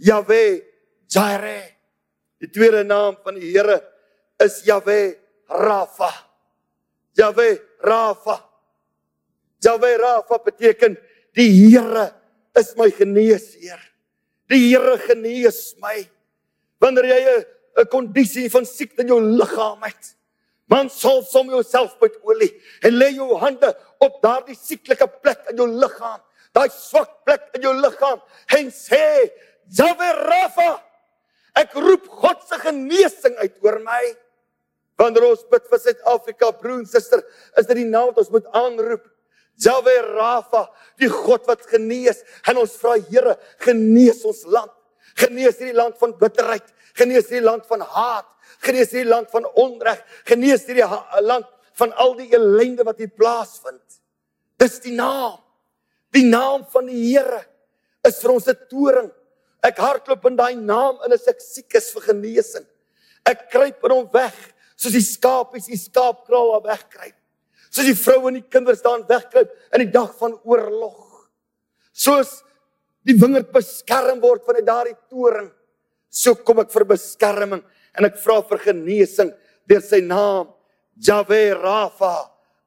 Jahweh 0.02 0.62
Jare. 1.11 1.61
Die 2.42 2.50
tweede 2.52 2.85
naam 2.85 3.16
van 3.24 3.38
die 3.38 3.55
Here 3.55 3.81
is 4.42 4.61
Jahweh 4.66 5.16
Rafa. 5.48 6.11
Jahweh 7.16 7.57
Rafa. 7.87 8.37
Jahweh 9.64 9.96
Rafa 10.02 10.38
beteken 10.44 10.98
die 11.37 11.48
Here 11.48 12.11
is 12.59 12.75
my 12.77 12.88
geneesheer. 12.90 13.81
Die 14.51 14.71
Here 14.71 14.97
genees 15.07 15.75
my. 15.83 16.09
Wanneer 16.81 17.05
jy 17.05 17.45
'n 17.77 17.87
kondisie 17.92 18.49
van 18.51 18.64
siekte 18.64 19.03
in 19.03 19.09
jou 19.09 19.21
liggaam 19.21 19.83
het, 19.83 20.14
man 20.69 20.88
sal 20.88 21.23
som 21.23 21.49
jouself 21.49 21.97
met 22.01 22.16
olie 22.23 22.53
en 22.83 22.92
lê 22.95 23.11
jou 23.14 23.37
hande 23.37 23.77
op 24.01 24.23
daardie 24.23 24.57
sieklike 24.57 25.07
plek 25.23 25.51
in 25.51 25.57
jou 25.57 25.66
liggaam, 25.66 26.21
daai 26.53 26.69
swak 26.71 27.25
plek 27.25 27.51
in 27.55 27.62
jou 27.62 27.75
liggaam 27.75 28.21
en 28.57 28.71
sê 28.71 29.31
Jahweh 29.69 30.12
Rafa 30.12 30.87
Ek 31.57 31.73
roep 31.81 32.09
God 32.21 32.42
se 32.45 32.59
genesing 32.61 33.37
uit 33.40 33.55
oor 33.64 33.79
my. 33.85 34.03
Wanneer 35.01 35.31
ons 35.31 35.45
bid 35.49 35.64
vir 35.71 35.81
Suid-Afrika, 35.81 36.51
broer 36.57 36.83
en 36.83 36.88
suster, 36.88 37.23
is 37.57 37.69
dit 37.69 37.81
die 37.81 37.88
naam 37.88 38.11
wat 38.11 38.25
ons 38.25 38.33
moet 38.35 38.49
aanroep. 38.57 39.05
Jahweh 39.62 40.01
Rafa, 40.16 40.66
die 41.01 41.09
God 41.09 41.47
wat 41.49 41.64
genees. 41.71 42.23
En 42.49 42.61
ons 42.62 42.77
vra 42.81 42.97
Here, 43.09 43.37
genees 43.64 44.25
ons 44.29 44.45
land. 44.45 44.73
Genees 45.16 45.57
hierdie 45.61 45.77
land 45.77 45.97
van 46.01 46.12
bitterheid, 46.19 46.66
genees 46.97 47.31
hierdie 47.31 47.47
land 47.47 47.64
van 47.71 47.81
haat, 47.81 48.27
genees 48.61 48.90
hierdie 48.92 49.09
land 49.09 49.31
van 49.33 49.47
onreg, 49.57 50.03
genees 50.29 50.66
hierdie 50.69 50.85
land 51.25 51.47
van 51.81 51.95
al 52.05 52.12
die 52.19 52.29
ellende 52.37 52.85
wat 52.85 53.01
hier 53.01 53.12
plaasvind. 53.16 54.01
Dis 54.61 54.77
die 54.85 54.92
naam. 54.97 55.38
Die 56.12 56.27
naam 56.29 56.66
van 56.73 56.88
die 56.88 57.01
Here 57.07 57.40
is 58.05 58.21
vir 58.21 58.33
ons 58.37 58.49
'n 58.49 58.69
toring 58.69 59.11
Ek 59.66 59.79
hardloop 59.83 60.27
in 60.31 60.37
daai 60.38 60.55
naam 60.59 61.01
en 61.05 61.14
as 61.16 61.27
ek 61.31 61.40
siek 61.42 61.79
is 61.79 61.88
vir 61.95 62.11
genesing. 62.11 62.66
Ek 63.27 63.49
kruip 63.51 63.87
in 63.88 63.95
hom 63.95 64.09
weg 64.12 64.37
soos 64.77 64.95
die 64.95 65.05
skaapies 65.05 65.71
die 65.71 65.81
skaapkraal 65.81 66.53
waar 66.53 66.66
wegkruip. 66.69 67.16
Soos 67.77 67.91
die 67.91 67.99
vroue 67.99 68.31
en 68.31 68.39
die 68.39 68.49
kinders 68.49 68.81
daar 68.81 69.03
wegkruip 69.05 69.51
in 69.77 69.83
die 69.85 69.93
dag 69.93 70.15
van 70.17 70.39
oorlog. 70.49 71.29
Soos 71.93 72.39
die 73.05 73.19
wingerd 73.21 73.51
beskerm 73.53 74.23
word 74.23 74.47
van 74.49 74.62
daardie 74.65 74.97
toring. 75.12 75.51
So 76.09 76.33
kom 76.41 76.62
ek 76.65 76.73
vir 76.73 76.87
beskerming 76.89 77.61
en 77.97 78.09
ek 78.09 78.17
vra 78.23 78.39
vir 78.49 78.62
genesing 78.71 79.35
deur 79.69 79.85
sy 79.85 80.01
naam 80.01 80.55
Jahweh 81.05 81.53
Rafa 81.61 82.15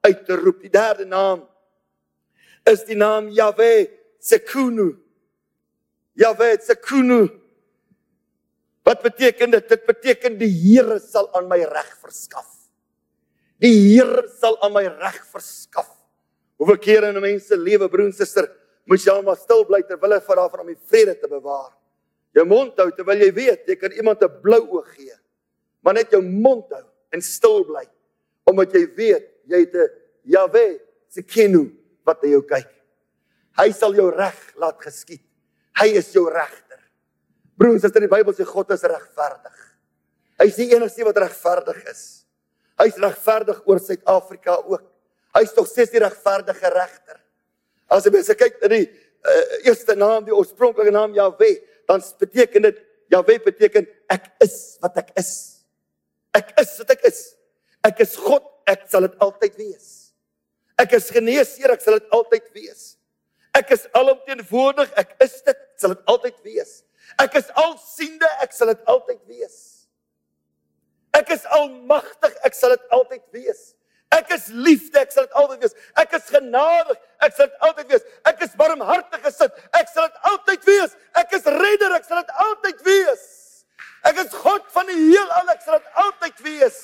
uit 0.06 0.22
te 0.28 0.38
roep. 0.38 0.62
Die 0.62 0.70
derde 0.70 1.08
naam 1.10 1.42
is 2.70 2.86
die 2.86 2.98
naam 2.98 3.32
Jahweh 3.34 3.88
Sekunu. 4.22 4.92
Jahwe 6.14 6.54
Tsekunu. 6.60 7.26
Wat 8.86 9.02
beteken 9.02 9.50
dit? 9.50 9.68
Dit 9.68 9.86
beteken 9.86 10.38
die 10.38 10.50
Here 10.52 11.00
sal 11.00 11.30
aan 11.34 11.48
my 11.50 11.62
reg 11.64 11.90
verskaf. 11.98 12.59
Die 13.60 13.72
Here 13.92 14.24
sal 14.40 14.56
aan 14.64 14.72
my 14.72 14.86
reg 14.88 15.20
verskaf. 15.32 15.90
Hoeveel 16.60 16.78
kere 16.78 17.08
in 17.08 17.16
'n 17.16 17.20
mens 17.20 17.46
se 17.46 17.56
lewe, 17.56 17.88
broer 17.88 18.06
en 18.06 18.12
suster, 18.12 18.48
moet 18.86 19.00
jy 19.00 19.12
almal 19.12 19.36
stil 19.36 19.64
bly 19.64 19.82
terwyl 19.82 20.12
hy 20.12 20.20
vir 20.20 20.36
haar 20.36 20.50
van 20.50 20.60
om 20.60 20.66
die 20.66 20.80
vrede 20.90 21.14
te 21.20 21.28
bewaar. 21.28 21.72
Jou 22.34 22.44
mond 22.44 22.76
hou 22.78 22.90
terwyl 22.90 23.18
jy 23.18 23.30
weet 23.34 23.68
jy 23.68 23.76
kan 23.76 23.92
iemand 23.92 24.22
'n 24.22 24.40
blou 24.42 24.60
oog 24.76 24.88
gee. 24.96 25.14
Maar 25.82 25.94
net 25.94 26.10
jou 26.10 26.22
mond 26.22 26.70
hou 26.70 26.84
en 27.12 27.20
stil 27.20 27.64
bly 27.64 27.86
omdat 28.46 28.72
jy 28.72 28.86
weet 28.96 29.26
jy 29.46 29.58
het 29.60 29.74
'n 29.74 29.88
Jahwe 30.24 30.80
Tsekunu 31.10 31.70
wat 32.04 32.22
na 32.22 32.28
jou 32.28 32.42
kyk. 32.42 32.70
Hy 33.58 33.70
sal 33.72 33.94
jou 33.94 34.10
reg 34.10 34.54
laat 34.56 34.80
geskied. 34.80 35.22
Hy 35.76 35.86
is 35.96 36.12
jou 36.12 36.28
regter. 36.30 36.78
Broers, 37.56 37.84
as 37.84 37.92
dit 37.92 38.02
in 38.02 38.08
die 38.08 38.16
Bybel 38.16 38.32
sê 38.32 38.44
God 38.44 38.70
is 38.70 38.82
regverdig. 38.82 39.58
Hy 40.38 40.46
is 40.46 40.56
die 40.56 40.74
enigste 40.74 41.04
wat 41.04 41.16
regverdig 41.16 41.84
is. 41.90 42.19
Hy's 42.80 42.98
regverdig 43.00 43.60
oor 43.68 43.80
Suid-Afrika 43.82 44.56
ook. 44.64 44.84
Hy's 45.36 45.52
tog 45.54 45.68
ses 45.70 45.92
die 45.92 46.02
regverdige 46.02 46.72
regter. 46.74 47.20
As 47.90 48.06
jy 48.06 48.12
mense 48.14 48.36
kyk 48.38 48.60
na 48.62 48.70
die 48.72 48.86
uh, 48.86 49.42
eerste 49.68 49.96
naam, 49.98 50.24
die 50.26 50.34
oorspronklike 50.34 50.92
naam 50.94 51.14
Jahwe, 51.16 51.52
dan 51.90 52.02
beteken 52.22 52.68
dit 52.68 52.80
Jahwe 53.10 53.40
beteken 53.42 53.88
ek 54.10 54.30
is 54.44 54.78
wat 54.82 55.00
ek 55.02 55.10
is. 55.18 55.32
Ek 56.36 56.54
is 56.62 56.76
wat 56.78 56.94
ek 56.94 57.04
is. 57.10 57.20
Ek 57.86 58.02
is 58.04 58.14
God, 58.20 58.44
ek 58.70 58.86
sal 58.92 59.06
dit 59.08 59.16
altyd 59.24 59.56
wees. 59.58 59.88
Ek 60.80 60.94
is 60.96 61.10
geneesheer, 61.12 61.74
ek 61.74 61.82
sal 61.84 61.98
dit 61.98 62.14
altyd 62.14 62.46
wees. 62.56 62.94
Ek 63.56 63.72
is 63.74 63.88
alomteenwoordig, 63.98 64.92
ek 65.00 65.16
is 65.24 65.40
dit, 65.44 65.58
sal 65.80 65.96
dit 65.96 66.12
altyd 66.12 66.38
wees. 66.46 66.80
Ek 67.18 67.34
is 67.40 67.50
alsiende, 67.58 68.28
ek 68.44 68.54
sal 68.54 68.70
dit 68.70 68.84
altyd 68.88 69.18
wees. 69.28 69.58
Ek 71.16 71.30
is 71.34 71.44
almagtig, 71.56 72.34
ek 72.46 72.56
sal 72.56 72.74
dit 72.76 72.94
altyd 72.94 73.22
wees. 73.34 73.70
Ek 74.10 74.30
is 74.34 74.48
liefde, 74.50 74.98
ek 74.98 75.12
sal 75.14 75.26
dit 75.28 75.36
altyd 75.38 75.62
wees. 75.62 75.76
Ek 76.02 76.14
is 76.18 76.30
genadig, 76.34 76.98
ek 77.22 77.34
sal 77.36 77.46
dit 77.46 77.66
altyd 77.66 77.92
wees. 77.92 78.06
Ek 78.26 78.42
is 78.46 78.56
barmhartig 78.58 79.22
gesit, 79.22 79.60
ek 79.78 79.90
sal 79.92 80.08
dit 80.08 80.30
altyd 80.32 80.66
wees. 80.66 80.96
Ek 81.20 81.36
is 81.38 81.46
redder, 81.46 81.94
ek 81.94 82.08
sal 82.08 82.24
dit 82.24 82.42
altyd 82.46 82.82
wees. 82.86 83.28
Ek 84.10 84.18
is 84.24 84.34
God 84.34 84.66
van 84.74 84.88
die 84.90 84.98
heelal, 84.98 85.52
ek 85.52 85.62
sal 85.62 85.78
dit 85.78 86.02
altyd 86.02 86.42
wees. 86.46 86.80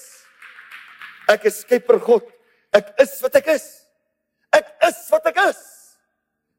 Ek 1.33 1.49
is 1.51 1.63
skepper 1.65 1.99
God. 2.03 2.27
Ek 2.77 2.93
is 3.03 3.17
wat 3.25 3.41
ek 3.41 3.51
is. 3.57 3.67
Ek 4.55 4.69
is 4.87 5.01
wat 5.11 5.27
ek 5.33 5.41
is. 5.49 5.63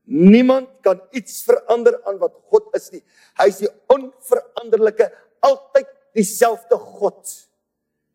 Niemand 0.08 0.70
kan 0.84 1.00
iets 1.16 1.42
verander 1.48 1.96
aan 2.08 2.20
wat 2.20 2.36
God 2.52 2.68
is 2.76 2.92
nie. 2.92 3.04
Hy 3.40 3.48
is 3.52 3.62
die 3.64 3.72
onveranderlike, 3.92 5.10
altyd 5.48 5.88
dieselfde 6.16 6.80
God. 6.80 7.20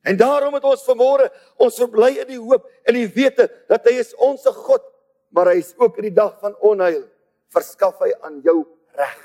En 0.02 0.16
daarom 0.18 0.54
het 0.54 0.64
ons 0.66 0.84
vanmôre 0.86 1.28
ons 1.62 1.78
verbly 1.78 2.16
in 2.22 2.30
die 2.32 2.40
hoop 2.40 2.66
en 2.88 2.96
die 2.98 3.06
wete 3.06 3.46
dat 3.70 3.86
hy 3.86 4.00
is 4.02 4.14
ons 4.18 4.42
God, 4.66 4.82
maar 5.30 5.52
hy 5.52 5.60
is 5.62 5.74
ook 5.78 6.00
in 6.00 6.10
die 6.10 6.16
dag 6.16 6.34
van 6.42 6.56
onheil 6.60 7.04
verskaf 7.52 8.00
hy 8.02 8.10
aan 8.24 8.40
jou 8.44 8.62
reg. 8.98 9.20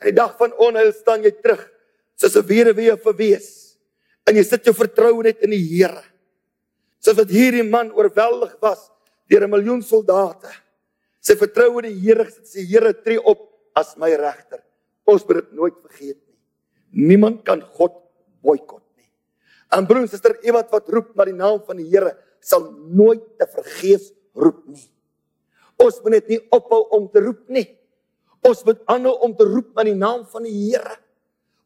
In 0.00 0.10
die 0.10 0.16
dag 0.16 0.34
van 0.40 0.54
onheil 0.58 0.90
staan 0.96 1.22
jy 1.24 1.32
terug 1.38 1.62
soos 2.16 2.36
'n 2.36 2.46
weduwee 2.46 2.96
verwees 2.96 3.76
en 4.26 4.36
jy 4.36 4.44
sit 4.44 4.64
jou 4.64 4.74
vertroue 4.74 5.22
net 5.22 5.42
in 5.42 5.50
die 5.50 5.62
Here. 5.62 6.02
Soos 7.00 7.16
wat 7.16 7.30
hierdie 7.30 7.64
man 7.64 7.92
oorweldig 7.92 8.56
was 8.60 8.90
deur 9.28 9.44
'n 9.44 9.50
miljoen 9.50 9.82
soldate 9.82 10.50
sy 11.20 11.36
vertroue 11.36 11.84
in 11.84 11.92
die 11.92 12.00
Here 12.00 12.24
gesit. 12.24 12.46
Sy 12.48 12.64
Here 12.66 12.92
tree 12.92 13.18
op 13.18 13.46
as 13.76 13.96
my 13.96 14.10
regter. 14.10 14.62
Ons 15.06 15.24
moet 15.26 15.42
dit 15.42 15.52
nooit 15.52 15.76
vergeet 15.82 16.18
nie. 16.18 17.06
Niemand 17.06 17.44
kan 17.44 17.60
God 17.60 17.92
boikot. 18.42 18.79
En 19.70 19.86
broer 19.86 20.04
en 20.04 20.10
suster, 20.10 20.34
iemand 20.46 20.70
wat 20.72 20.88
roep 20.90 21.12
na 21.14 21.26
die 21.28 21.36
naam 21.36 21.60
van 21.66 21.78
die 21.78 21.88
Here 21.90 22.16
sal 22.42 22.70
nooit 22.90 23.22
te 23.38 23.46
vergeefs 23.50 24.10
roep 24.34 24.64
nie. 24.70 24.86
Ons 25.80 26.00
moet 26.02 26.16
net 26.18 26.30
nie 26.32 26.40
ophou 26.52 26.82
om 26.96 27.06
te 27.12 27.22
roep 27.24 27.44
nie. 27.52 27.66
Ons 28.46 28.64
moet 28.66 28.80
aanhou 28.90 29.12
om 29.26 29.34
te 29.36 29.46
roep 29.48 29.74
na 29.76 29.84
die 29.86 29.96
naam 29.96 30.24
van 30.32 30.46
die 30.48 30.54
Here. 30.56 30.96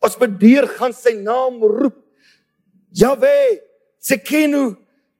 Ons 0.05 0.19
moet 0.21 0.35
deur 0.41 0.67
gaan 0.77 0.93
sy 0.95 1.15
naam 1.17 1.63
roep. 1.63 1.97
Jahwe, 2.95 3.63
Sekinu, 4.05 4.75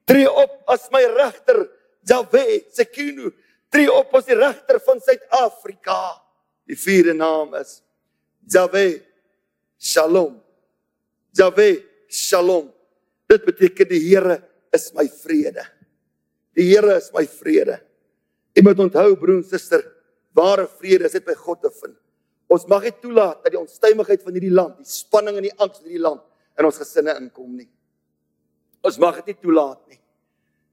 tree 0.07 0.29
op 0.29 0.61
as 0.71 0.85
my 0.93 1.01
regter. 1.15 1.65
Jahwe, 2.07 2.43
Sekinu, 2.75 3.31
tree 3.73 3.89
op 3.91 4.13
as 4.15 4.29
die 4.29 4.37
regter 4.37 4.79
van 4.85 5.01
Suid-Afrika. 5.03 5.97
Die 6.69 6.77
vierde 6.77 7.15
naam 7.17 7.57
is 7.59 7.79
Jahwe 8.51 9.01
Shalom. 9.81 10.37
Jahwe 11.35 11.83
Shalom. 12.09 12.74
Dit 13.31 13.45
beteken 13.47 13.89
die 13.89 14.01
Here 14.07 14.39
is 14.75 14.91
my 14.95 15.07
vrede. 15.09 15.65
Die 16.55 16.67
Here 16.69 16.97
is 16.97 17.11
my 17.15 17.25
vrede. 17.27 17.79
Jy 18.55 18.63
moet 18.63 18.79
onthou 18.85 19.15
broer 19.19 19.41
en 19.41 19.47
suster, 19.47 19.83
ware 20.35 20.67
vrede 20.79 21.09
is 21.09 21.15
dit 21.17 21.25
by 21.25 21.35
God 21.35 21.63
te 21.65 21.71
vind. 21.81 21.97
Ons 22.51 22.67
mag 22.69 22.85
nie 22.85 22.93
toelaat 23.01 23.41
dat 23.43 23.55
die 23.55 23.59
onstuimigheid 23.59 24.21
van 24.23 24.35
hierdie 24.37 24.53
land, 24.53 24.77
die 24.79 24.87
spanning 24.87 25.39
en 25.39 25.47
die 25.47 25.55
angs 25.57 25.81
in 25.81 25.89
hierdie 25.89 26.03
land 26.03 26.21
in 26.55 26.67
ons 26.67 26.79
gesinne 26.79 27.15
inkom 27.19 27.55
nie. 27.57 27.67
Ons 28.85 28.99
mag 29.01 29.17
dit 29.19 29.33
nie 29.33 29.41
toelaat 29.41 29.81
nie. 29.89 29.99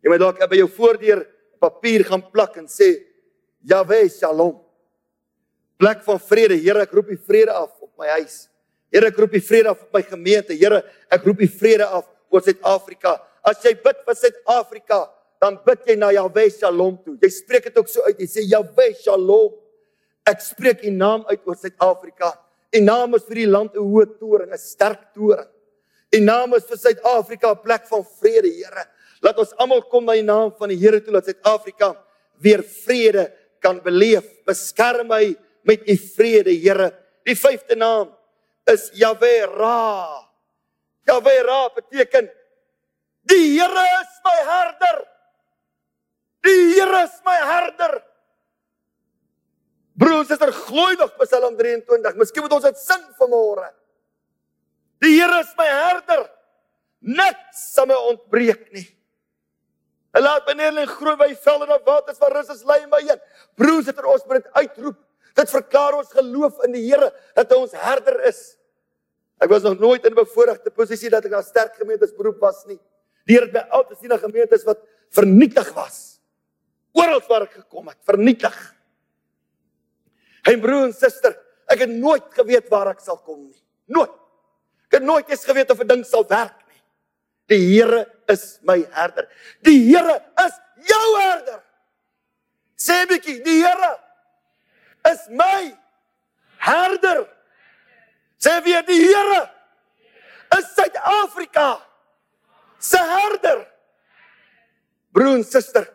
Jy 0.02 0.12
moet 0.12 0.22
dalk 0.22 0.42
by 0.50 0.58
jou 0.60 0.68
voordeur 0.76 1.24
papier 1.62 2.04
gaan 2.06 2.24
plak 2.34 2.58
en 2.60 2.68
sê 2.70 2.90
Yahweh 3.66 4.08
Shalom. 4.10 4.58
Plek 5.78 6.02
van 6.06 6.18
vrede. 6.22 6.58
Here, 6.58 6.82
ek 6.84 6.94
roep 6.94 7.10
die 7.10 7.18
vrede 7.18 7.54
af 7.54 7.70
op 7.82 7.90
my 7.98 8.10
huis. 8.18 8.44
Here, 8.92 9.08
ek 9.10 9.18
roep 9.18 9.34
die 9.34 9.42
vrede 9.42 9.72
af 9.72 9.80
op 9.82 9.96
my 9.96 10.02
gemeente. 10.06 10.54
Here, 10.58 10.82
ek 11.10 11.26
roep 11.26 11.40
die 11.42 11.50
vrede 11.50 11.88
af 11.88 12.06
oor 12.32 12.42
Suid-Afrika. 12.42 13.18
As 13.44 13.60
jy 13.64 13.74
bid 13.84 14.00
vir 14.06 14.16
Suid-Afrika, 14.16 15.04
dan 15.42 15.58
bid 15.66 15.82
jy 15.86 15.96
na 15.98 16.12
Yahweh 16.14 16.48
Shalom 16.54 16.96
toe. 17.02 17.16
Jy 17.20 17.30
spreek 17.34 17.66
dit 17.68 17.78
ook 17.78 17.90
so 17.90 18.04
uit. 18.06 18.20
Jy 18.22 18.28
sê 18.30 18.44
Yahweh 18.46 18.92
Shalom. 19.00 19.50
Ek 20.30 20.40
spreek 20.40 20.84
U 20.86 20.92
naam 20.94 21.26
uit 21.26 21.42
oor 21.50 21.58
Suid-Afrika. 21.58 22.30
U 22.72 22.80
naam 22.80 23.18
is 23.18 23.26
vir 23.28 23.42
die 23.42 23.50
land 23.50 23.74
'n 23.74 23.82
hoë 23.82 24.18
toring, 24.18 24.52
'n 24.52 24.58
sterk 24.58 25.12
toring. 25.14 25.50
U 26.14 26.18
naam 26.20 26.54
is 26.54 26.64
vir 26.64 26.78
Suid-Afrika 26.78 27.50
'n 27.50 27.62
plek 27.62 27.86
van 27.88 28.04
vrede, 28.20 28.48
Here. 28.48 28.86
Laat 29.20 29.38
ons 29.38 29.52
almal 29.58 29.82
kom 29.82 30.04
na 30.04 30.12
die 30.12 30.22
naam 30.22 30.52
van 30.58 30.68
die 30.68 30.78
Here 30.78 31.00
toe 31.00 31.12
dat 31.12 31.24
Suid-Afrika 31.24 31.96
weer 32.40 32.62
vrede 32.62 33.32
kan 33.60 33.80
beleef. 33.80 34.24
Beskerm 34.46 35.08
my 35.08 35.36
met 35.64 35.88
u 35.88 35.96
vrede, 35.96 36.50
Here. 36.50 36.92
Die 37.24 37.34
vyfde 37.34 37.76
naam 37.76 38.14
is 38.66 38.90
Yahweh 38.94 39.44
Ra. 39.58 40.31
Yahweh 41.08 41.42
Ra 41.46 41.68
beteken 41.74 42.30
die 43.22 43.58
Here 43.58 43.84
is 44.00 44.14
my 44.24 44.38
herder. 44.46 45.04
Die 46.42 46.74
Here 46.74 47.04
is 47.04 47.20
my 47.24 47.36
herder. 47.36 48.02
Broers, 49.94 50.30
is 50.30 50.40
er 50.40 50.52
glooi 50.52 50.96
nog 50.96 51.12
Psalm 51.20 51.56
23. 51.56 52.16
Miskien 52.18 52.42
moet 52.42 52.56
ons 52.56 52.66
dit 52.66 52.80
sing 52.80 53.04
vanmôre. 53.20 53.68
Die 55.04 55.14
Here 55.18 55.42
is 55.42 55.52
my 55.58 55.68
herder. 55.68 56.26
Niks 57.02 57.68
sal 57.74 57.88
my 57.90 57.98
ontbreek 58.10 58.68
nie. 58.74 58.86
Hy 60.12 60.20
laat 60.20 60.46
my 60.46 60.54
neer 60.58 60.76
in 60.82 60.90
groen 60.90 61.16
by 61.20 61.30
velde 61.40 61.70
en 61.72 61.84
waters 61.86 62.20
waar 62.20 62.34
rus 62.36 62.50
is 62.52 62.66
lei 62.68 62.82
my 62.90 63.00
heen. 63.00 63.20
Broers, 63.58 63.88
dit 63.88 63.98
er 63.98 64.10
ons 64.12 64.26
moet 64.28 64.42
dit 64.42 64.58
uitroep. 64.58 64.98
Dit 65.38 65.48
verklaar 65.50 65.96
ons 65.96 66.10
geloof 66.12 66.58
in 66.66 66.74
die 66.76 66.84
Here 66.84 67.08
dat 67.36 67.52
hy 67.52 67.60
ons 67.62 67.78
herder 67.80 68.18
is. 68.28 68.42
Ek 69.42 69.50
was 69.50 69.64
nog 69.66 69.78
nooit 69.78 70.04
in 70.06 70.12
'n 70.12 70.14
bevoordeelde 70.14 70.70
posisie 70.70 71.10
dat 71.10 71.24
ek 71.24 71.30
na 71.30 71.42
sterk 71.42 71.74
gemeentes 71.74 72.14
beroep 72.14 72.38
was 72.40 72.64
nie. 72.66 72.78
Die 73.26 73.34
Here 73.34 73.46
het 73.46 73.54
my 73.54 73.64
altyd 73.70 73.98
sien 73.98 74.08
na 74.08 74.18
gemeentes 74.18 74.64
wat 74.64 74.78
vernietig 75.10 75.72
was. 75.74 76.20
Oral 76.92 77.22
waar 77.28 77.42
ek 77.42 77.52
gekom 77.52 77.88
het, 77.88 77.98
vernietig. 78.04 78.56
Hey 80.42 80.58
broer 80.58 80.84
en 80.84 80.92
suster, 80.92 81.36
ek 81.66 81.78
het 81.86 81.90
nooit 81.90 82.26
geweet 82.34 82.68
waar 82.68 82.90
ek 82.92 83.00
sal 83.00 83.18
kom 83.18 83.48
nie. 83.48 83.62
Nooit. 83.86 84.12
Ek 84.90 84.98
het 84.98 85.02
nooit 85.02 85.28
eens 85.30 85.44
geweet 85.44 85.70
of 85.70 85.80
'n 85.80 85.86
ding 85.86 86.04
sal 86.04 86.26
werk 86.28 86.58
nie. 86.68 86.82
Die 87.48 87.62
Here 87.74 88.06
is 88.28 88.58
my 88.62 88.86
herder. 88.90 89.28
Die 89.62 89.78
Here 89.90 90.22
is 90.46 90.54
jou 90.86 91.20
herder. 91.20 91.62
Sê 92.76 93.06
bietjie, 93.06 93.42
die 93.42 93.62
Here 93.62 93.98
is 95.10 95.28
my 95.28 95.76
herder. 96.58 97.28
Sê 98.42 98.58
weer 98.64 98.82
die 98.82 98.98
Here 98.98 99.42
is 100.58 100.66
Suid-Afrika 100.74 101.78
se 102.82 102.98
herder. 102.98 103.62
Broer 105.14 105.38
en 105.38 105.44
suster, 105.46 105.86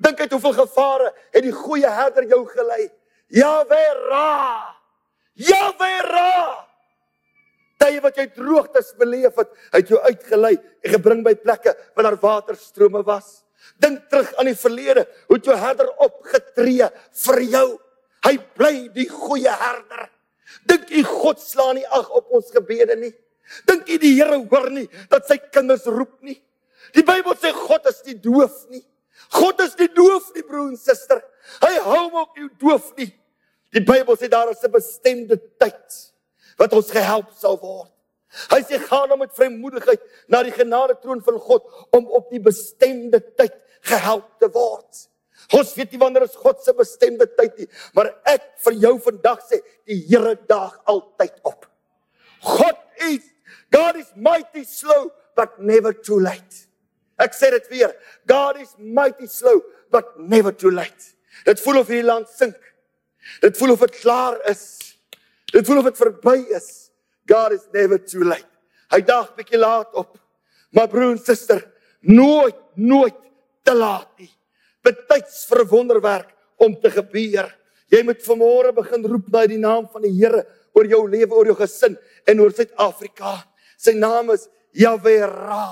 dink 0.00 0.20
uit 0.22 0.32
hoeveel 0.32 0.54
gevare 0.62 1.10
het 1.34 1.44
die 1.44 1.52
goeie 1.52 1.90
herder 1.90 2.24
jou 2.30 2.44
gelei. 2.48 2.86
Yahweh 3.32 3.90
Ra. 4.08 4.28
Yahweh 5.34 6.00
Ra. 6.08 6.32
Tye 7.82 8.00
wat 8.00 8.16
jy 8.16 8.28
droogtes 8.36 8.92
beleef 8.96 9.36
het, 9.36 9.52
het 9.74 9.90
jou 9.90 10.00
uitgelei 10.06 10.54
en 10.56 10.94
gebring 10.94 11.22
by 11.26 11.34
plekke 11.42 11.74
waar 11.96 12.08
daar 12.08 12.20
waterstrome 12.22 13.02
was. 13.04 13.42
Dink 13.82 14.06
terug 14.10 14.32
aan 14.38 14.48
die 14.48 14.58
verlede, 14.58 15.04
hoe 15.28 15.38
jou 15.42 15.56
herder 15.58 15.90
opgetree 16.02 16.88
vir 17.24 17.40
jou. 17.52 17.68
Hy 18.22 18.36
bly 18.56 18.74
die 18.94 19.08
goeie 19.10 19.50
herder. 19.50 20.08
Dink 20.68 20.90
u 20.90 21.02
God 21.06 21.40
slaan 21.40 21.76
nie 21.78 21.86
ag 21.86 22.10
op 22.10 22.32
ons 22.34 22.50
gebede 22.54 22.96
nie. 22.96 23.12
Dink 23.68 23.88
u 23.88 23.98
die 23.98 24.14
Here 24.16 24.38
hoor 24.50 24.70
nie 24.70 24.88
dat 25.10 25.26
sy 25.28 25.38
kinders 25.52 25.86
roep 25.86 26.20
nie. 26.22 26.38
Die 26.96 27.04
Bybel 27.06 27.36
sê 27.38 27.52
God 27.54 27.86
is 27.90 28.02
nie 28.06 28.18
doof 28.20 28.66
nie. 28.72 28.82
God 29.32 29.60
is 29.64 29.76
nie 29.78 29.88
doof 29.92 30.32
nie 30.34 30.44
broer 30.46 30.72
en 30.72 30.78
suster. 30.80 31.22
Hy 31.62 31.72
hou 31.86 32.04
ook 32.10 32.38
nie 32.38 32.50
doof 32.60 32.92
nie. 32.98 33.10
Die 33.72 33.84
Bybel 33.84 34.18
sê 34.20 34.28
daar 34.28 34.50
is 34.50 34.62
'n 34.64 34.72
bestemde 34.72 35.38
tyd 35.58 36.12
wat 36.58 36.72
ons 36.72 36.90
gehelp 36.90 37.32
sal 37.38 37.58
word. 37.58 37.90
Hy 38.50 38.60
sê 38.64 38.78
gaan 38.80 39.08
dan 39.08 39.18
met 39.18 39.34
vrymoedigheid 39.36 40.00
na 40.28 40.42
die 40.42 40.52
genade 40.52 40.96
troon 41.00 41.20
van 41.22 41.38
God 41.38 41.62
om 41.92 42.06
op 42.06 42.30
die 42.30 42.40
bestemde 42.40 43.20
tyd 43.36 43.52
gehelp 43.82 44.38
te 44.40 44.48
word. 44.48 45.08
Ons 45.52 45.74
weet 45.76 45.92
nie 45.92 46.00
wanneer 46.00 46.26
is 46.26 46.38
God 46.38 46.62
se 46.62 46.74
bestemde 46.76 47.26
tyd 47.36 47.58
nie, 47.58 47.68
maar 47.96 48.12
ek 48.30 48.44
vir 48.64 48.78
jou 48.84 48.94
vandag 49.02 49.42
sê 49.48 49.58
die 49.88 49.98
Here 50.06 50.36
daag 50.48 50.78
altyd 50.90 51.34
op. 51.48 51.66
God 52.42 52.78
is 53.08 53.28
God 53.72 53.96
is 53.96 54.10
mighty 54.14 54.64
slow 54.68 55.10
but 55.36 55.58
never 55.58 55.92
too 55.92 56.20
late. 56.20 56.66
Ek 57.20 57.34
sê 57.36 57.50
dit 57.54 57.68
weer. 57.72 57.92
God 58.28 58.60
is 58.60 58.74
mighty 58.78 59.26
slow 59.26 59.62
but 59.92 60.18
never 60.18 60.52
too 60.52 60.70
late. 60.70 61.12
Dit 61.46 61.60
voel 61.60 61.80
of 61.80 61.90
hierdie 61.90 62.06
land 62.06 62.28
sink. 62.28 62.58
Dit 63.40 63.56
voel 63.58 63.74
of 63.74 63.84
dit 63.86 64.00
klaar 64.02 64.38
is. 64.50 64.64
Dit 65.52 65.66
voel 65.68 65.80
of 65.80 65.88
dit 65.88 66.00
verby 66.00 66.38
is. 66.56 66.68
God 67.28 67.56
is 67.56 67.64
never 67.72 68.00
too 68.00 68.24
late. 68.26 68.48
Hy 68.92 69.00
daag 69.08 69.32
bietjie 69.38 69.60
laat 69.60 69.94
op. 69.96 70.18
Maar 70.72 70.88
broer 70.88 71.14
en 71.14 71.20
suster, 71.20 71.60
nooit 72.00 72.56
nooit 72.74 73.16
te 73.62 73.74
laat 73.76 74.08
nie. 74.18 74.30
Betyds 74.82 75.46
vir 75.46 75.62
'n 75.62 75.68
wonderwerk 75.68 76.30
om 76.58 76.74
te 76.80 76.90
gebeur. 76.90 77.48
Jy 77.90 78.02
moet 78.02 78.22
vanmôre 78.24 78.74
begin 78.74 79.04
roep 79.04 79.28
na 79.32 79.46
die 79.46 79.58
naam 79.58 79.88
van 79.92 80.02
die 80.02 80.14
Here 80.16 80.46
oor 80.72 80.86
jou 80.86 81.08
lewe, 81.08 81.34
oor 81.34 81.46
jou 81.46 81.56
gesin 81.56 81.96
en 82.26 82.40
oor 82.40 82.50
Suid-Afrika. 82.50 83.44
Sy 83.76 83.92
naam 83.92 84.30
is 84.30 84.48
Yahweh 84.72 85.26
Ra, 85.26 85.68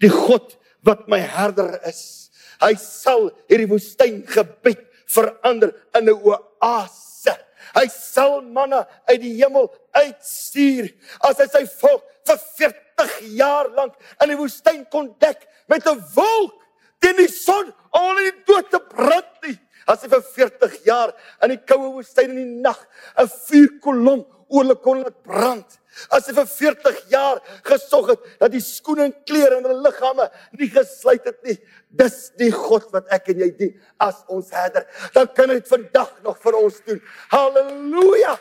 die 0.00 0.10
God 0.12 0.56
wat 0.86 1.08
my 1.08 1.18
herder 1.18 1.80
is. 1.88 2.30
Hy 2.60 2.74
sal 2.74 3.30
hierdie 3.50 3.68
woestyn 3.70 4.22
gebied 4.26 4.84
verander 5.08 5.72
in 5.94 6.08
'n 6.08 6.14
oase. 6.14 7.34
Hy 7.74 7.86
sal 7.88 8.40
manne 8.42 8.86
uit 9.08 9.20
die 9.20 9.34
hemel 9.42 9.68
uitstuur 9.92 10.88
as 11.20 11.38
hy 11.38 11.46
sy 11.46 11.64
volk 11.80 12.04
vir 12.26 12.38
40 12.58 13.20
jaar 13.36 13.68
lank 13.76 13.94
in 14.22 14.28
die 14.32 14.38
woestyn 14.38 14.84
kon 14.90 15.14
dek 15.20 15.46
met 15.68 15.86
'n 15.86 16.00
wolk 16.14 16.54
teen 17.02 17.16
die 17.20 17.30
son 17.32 17.72
om 17.90 18.06
hulle 18.10 18.28
nie 18.28 18.36
dood 18.48 18.70
te 18.70 18.80
brand 18.90 19.46
nie. 19.46 19.56
As 19.88 20.02
hy 20.04 20.10
vir 20.12 20.24
40 20.24 20.80
jaar 20.84 21.14
in 21.44 21.54
die 21.54 21.62
koue 21.64 21.94
woestyn 21.94 22.34
in 22.34 22.40
die 22.40 22.62
nag 22.64 22.78
'n 23.16 23.28
vuurkolom 23.48 24.26
oor 24.48 24.64
hulle 24.64 24.76
kon 24.76 25.02
laat 25.02 25.22
brand. 25.24 25.78
As 26.12 26.28
hy 26.28 26.34
vir 26.36 26.46
40 26.46 26.98
jaar 27.10 27.40
gesorg 27.64 28.10
het 28.12 28.26
dat 28.40 28.52
die 28.52 28.60
skoene 28.60 29.08
en 29.08 29.14
klere 29.26 29.58
in 29.58 29.64
hulle 29.66 29.82
liggame 29.82 30.28
nie 30.58 30.68
gesluit 30.70 31.24
het 31.24 31.42
nie. 31.44 31.56
Dis 31.90 32.30
die 32.38 32.50
God 32.52 32.92
wat 32.92 33.08
ek 33.10 33.28
en 33.28 33.38
jy 33.38 33.50
dien 33.58 33.74
as 33.98 34.24
ons 34.28 34.50
herder. 34.50 34.86
Dan 35.14 35.28
kan 35.34 35.50
hy 35.50 35.58
dit 35.60 35.68
vandag 35.68 36.12
nog 36.22 36.38
vir 36.38 36.54
ons 36.54 36.80
doen. 36.86 37.00
Halleluja. 37.32 38.38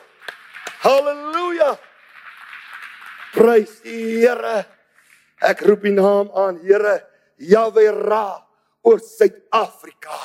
Halleluja. 0.83 1.77
Prys 3.33 3.81
die 3.83 4.21
Here. 4.21 4.65
Ek 5.41 5.61
roep 5.61 5.83
die 5.85 5.93
naam 5.93 6.31
aan, 6.33 6.57
Here, 6.63 7.03
Yahweh 7.37 7.91
Ra 7.93 8.46
oor 8.87 9.01
Suid-Afrika, 9.03 10.15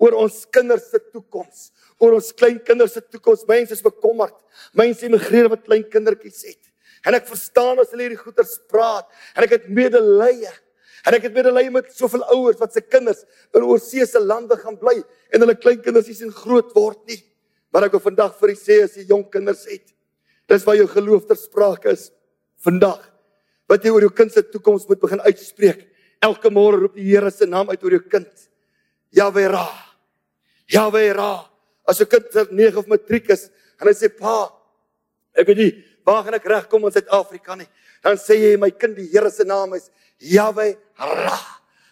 oor 0.00 0.16
ons 0.22 0.42
kinders 0.52 0.88
se 0.92 1.00
toekoms, 1.12 1.70
oor 2.00 2.16
ons 2.18 2.32
kleinkinders 2.36 2.96
se 2.96 3.02
toekoms. 3.04 3.44
Mense 3.48 3.76
is 3.76 3.84
bekommerd. 3.84 4.36
Mense 4.76 5.06
immigreer 5.08 5.50
wat 5.52 5.64
klein 5.68 5.84
kindertjies 5.92 6.42
het. 6.48 6.62
En 7.06 7.16
ek 7.16 7.28
verstaan 7.28 7.78
as 7.80 7.92
hulle 7.92 8.06
hierdie 8.06 8.20
goeters 8.20 8.56
praat 8.70 9.06
en 9.36 9.46
ek 9.46 9.56
het 9.58 9.66
medelee. 9.72 10.50
En 11.06 11.14
ek 11.14 11.28
het 11.28 11.36
medelee 11.36 11.70
met 11.70 11.92
soveel 11.94 12.24
ouers 12.34 12.58
wat 12.58 12.74
se 12.74 12.82
kinders 12.82 13.22
in 13.54 13.64
oorseese 13.64 14.20
lande 14.20 14.56
gaan 14.58 14.78
bly 14.80 14.96
en 15.30 15.44
hulle 15.44 15.54
kleinkinders 15.60 16.08
nie 16.10 16.16
sien 16.18 16.32
groot 16.34 16.72
word 16.74 16.98
nie. 17.08 17.20
Maar 17.70 17.86
ek 17.86 17.96
wil 17.96 18.06
vandag 18.08 18.34
vir 18.40 18.54
u 18.54 18.56
sê 18.58 18.80
as 18.84 18.96
jy 18.98 19.06
jong 19.10 19.26
kinders 19.30 19.66
het, 19.70 19.92
dis 20.50 20.64
waar 20.66 20.78
jou 20.78 20.86
geloof 20.90 21.28
ter 21.28 21.38
sprake 21.38 21.92
is. 21.92 22.08
Vandag 22.64 23.02
wat 23.70 23.84
jy 23.84 23.92
oor 23.92 24.06
jou 24.06 24.14
kind 24.14 24.32
se 24.32 24.42
toekoms 24.46 24.86
moet 24.88 25.02
begin 25.02 25.22
uitspreek. 25.26 25.86
Elke 26.22 26.50
môre 26.50 26.80
roep 26.80 26.96
die 26.96 27.08
Here 27.10 27.30
se 27.30 27.46
naam 27.46 27.70
uit 27.70 27.82
oor 27.84 27.98
jou 27.98 28.04
kind. 28.10 28.48
Yahweh 29.12 29.48
Ra. 29.52 29.66
Yahweh 30.72 31.12
Ra. 31.14 31.48
As 31.86 32.00
'n 32.00 32.06
kind 32.06 32.24
se 32.32 32.46
9 32.50 32.76
of 32.76 32.86
matriek 32.86 33.30
is, 33.30 33.50
en 33.80 33.88
hy 33.88 33.94
sê 33.94 34.08
pa, 34.08 34.52
ek 35.34 35.46
weet 35.46 35.56
nie 35.56 35.84
waar 36.06 36.22
gaan 36.24 36.34
ek 36.34 36.46
regkom 36.46 36.84
in 36.86 36.92
Suid-Afrika 36.92 37.56
nie. 37.56 37.68
Dan 38.02 38.16
sê 38.16 38.38
jy 38.38 38.56
my 38.56 38.70
kind 38.70 38.96
die 38.96 39.08
Here 39.10 39.30
se 39.30 39.44
naam 39.44 39.74
is 39.74 39.90
Yahweh 40.18 40.74
Ra. 40.98 41.38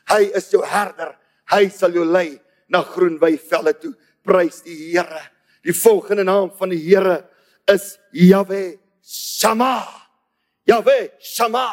Hy 0.09 0.31
is 0.35 0.51
jou 0.51 0.63
herder. 0.63 1.17
Hy 1.51 1.69
sal 1.69 1.93
jou 1.93 2.05
lei 2.05 2.39
na 2.69 2.83
groen 2.83 3.19
weivelle 3.19 3.75
toe. 3.75 3.95
Prys 4.25 4.63
die 4.63 4.93
Here. 4.93 5.21
Die 5.65 5.73
volgende 5.73 6.25
naam 6.25 6.51
van 6.59 6.71
die 6.71 6.79
Here 6.79 7.25
is 7.69 7.99
Yahweh 8.13 8.77
Shama. 9.03 9.83
Yahweh 10.67 11.09
Shama. 11.21 11.69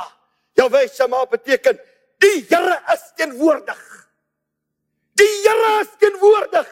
Yahweh 0.58 0.88
Shama 0.90 1.26
beteken 1.26 1.78
die 2.22 2.38
Here 2.50 2.78
is 2.94 3.08
teenwoordig. 3.18 3.82
Die 5.20 5.32
Here 5.46 5.72
is 5.82 5.92
teenwoordig. 6.02 6.70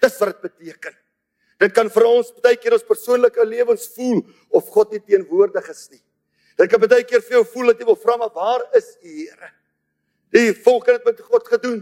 Dis 0.00 0.18
wat 0.20 0.34
dit 0.34 0.48
beteken. 0.48 0.96
Dit 1.60 1.74
kan 1.76 1.90
vir 1.92 2.06
ons 2.08 2.30
baie 2.40 2.56
keer 2.56 2.74
ons 2.78 2.86
persoonlike 2.88 3.44
lewens 3.44 3.90
voel 3.94 4.22
of 4.56 4.68
God 4.72 4.94
nie 4.96 5.02
teenwoordig 5.04 5.66
is 5.72 5.82
nie. 5.92 6.00
Dit 6.56 6.70
kan 6.72 6.80
baie 6.82 7.04
keer 7.04 7.24
vir 7.24 7.40
jou 7.40 7.44
voel 7.52 7.72
dat 7.72 7.82
jy 7.82 7.88
wil 7.90 8.00
vra 8.00 8.16
maar 8.20 8.32
waar 8.36 8.66
is 8.78 8.94
U 9.02 9.12
Here? 9.12 9.52
Die 10.30 10.52
volk 10.64 10.86
het 10.88 11.04
met 11.04 11.20
God 11.26 11.48
gedoen. 11.50 11.80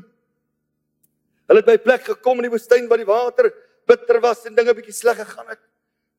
Hulle 1.48 1.60
het 1.62 1.66
by 1.66 1.76
'n 1.76 1.84
plek 1.84 2.04
gekom 2.04 2.38
in 2.38 2.48
die 2.48 2.54
woestyn 2.56 2.88
waar 2.88 3.00
die 3.00 3.08
water 3.08 3.52
bitter 3.86 4.20
was 4.20 4.44
en 4.46 4.54
dinge 4.54 4.74
bietjie 4.74 4.92
sleg 4.92 5.16
gegaan 5.16 5.48
het. 5.48 5.60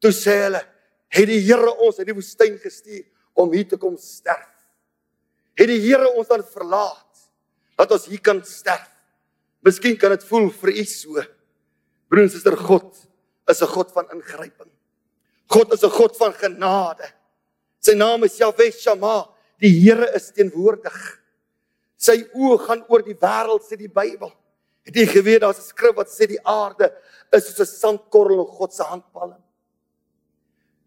Toe 0.02 0.12
sê 0.12 0.36
hulle, 0.46 0.62
het 1.10 1.28
die 1.28 1.42
Here 1.42 1.72
ons 1.78 2.00
uit 2.00 2.08
die 2.08 2.16
woestyn 2.16 2.58
gestuur 2.58 3.06
om 3.34 3.52
hier 3.54 3.68
te 3.68 3.78
kom 3.78 3.98
sterf. 3.98 4.59
Het 5.60 5.68
die 5.68 5.82
Here 5.84 6.08
ons 6.16 6.30
dan 6.30 6.44
verlaat 6.48 7.28
dat 7.80 7.92
ons 7.92 8.08
hier 8.08 8.22
kan 8.24 8.40
sterf. 8.48 8.88
Miskien 9.66 9.98
kan 10.00 10.14
dit 10.16 10.24
voel 10.24 10.48
vir 10.62 10.72
u 10.72 10.84
so. 10.88 11.24
Broer 12.10 12.26
en 12.26 12.32
suster, 12.32 12.56
God 12.56 12.96
is 13.50 13.62
'n 13.62 13.68
God 13.68 13.92
van 13.92 14.08
ingryping. 14.12 14.72
God 15.48 15.74
is 15.74 15.84
'n 15.84 15.90
God 15.90 16.16
van 16.18 16.34
genade. 16.34 17.12
Sy 17.82 17.94
naam 17.94 18.24
is 18.24 18.38
Yahweh 18.38 18.72
Shammah. 18.72 19.28
Die 19.60 19.82
Here 19.82 20.16
is 20.16 20.32
teenwoordig. 20.32 21.20
Sy 21.98 22.24
oë 22.34 22.60
gaan 22.66 22.86
oor 22.88 23.02
die 23.02 23.16
wêreld 23.16 23.64
sê 23.64 23.76
die 23.78 23.92
Bybel. 23.92 24.32
Het 24.86 24.96
jy 24.96 25.06
geweet 25.06 25.42
daar's 25.42 25.60
'n 25.60 25.68
skrif 25.68 25.96
wat 25.96 26.08
sê 26.08 26.28
die 26.28 26.40
aarde 26.46 26.94
is 27.34 27.46
soos 27.46 27.60
'n 27.60 27.66
sandkorrel 27.66 28.40
in 28.40 28.56
God 28.58 28.74
se 28.74 28.84
handpalm? 28.84 29.42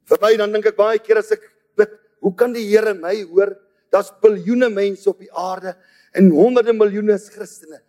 Vir 0.04 0.18
my 0.20 0.36
dan 0.36 0.52
dink 0.52 0.66
ek 0.66 0.76
baie 0.76 0.98
keer 0.98 1.18
as 1.18 1.30
ek 1.32 1.42
bid, 1.76 1.90
hoe 2.20 2.34
kan 2.34 2.52
die 2.52 2.66
Here 2.66 2.94
my 2.94 3.22
hoor? 3.22 3.56
Daar's 3.92 4.12
biljoene 4.24 4.70
mense 4.72 5.10
op 5.10 5.18
die 5.20 5.32
aarde 5.32 5.74
en 6.16 6.30
honderde 6.32 6.72
miljoene 6.72 7.16
is 7.18 7.28
Christene. 7.32 7.82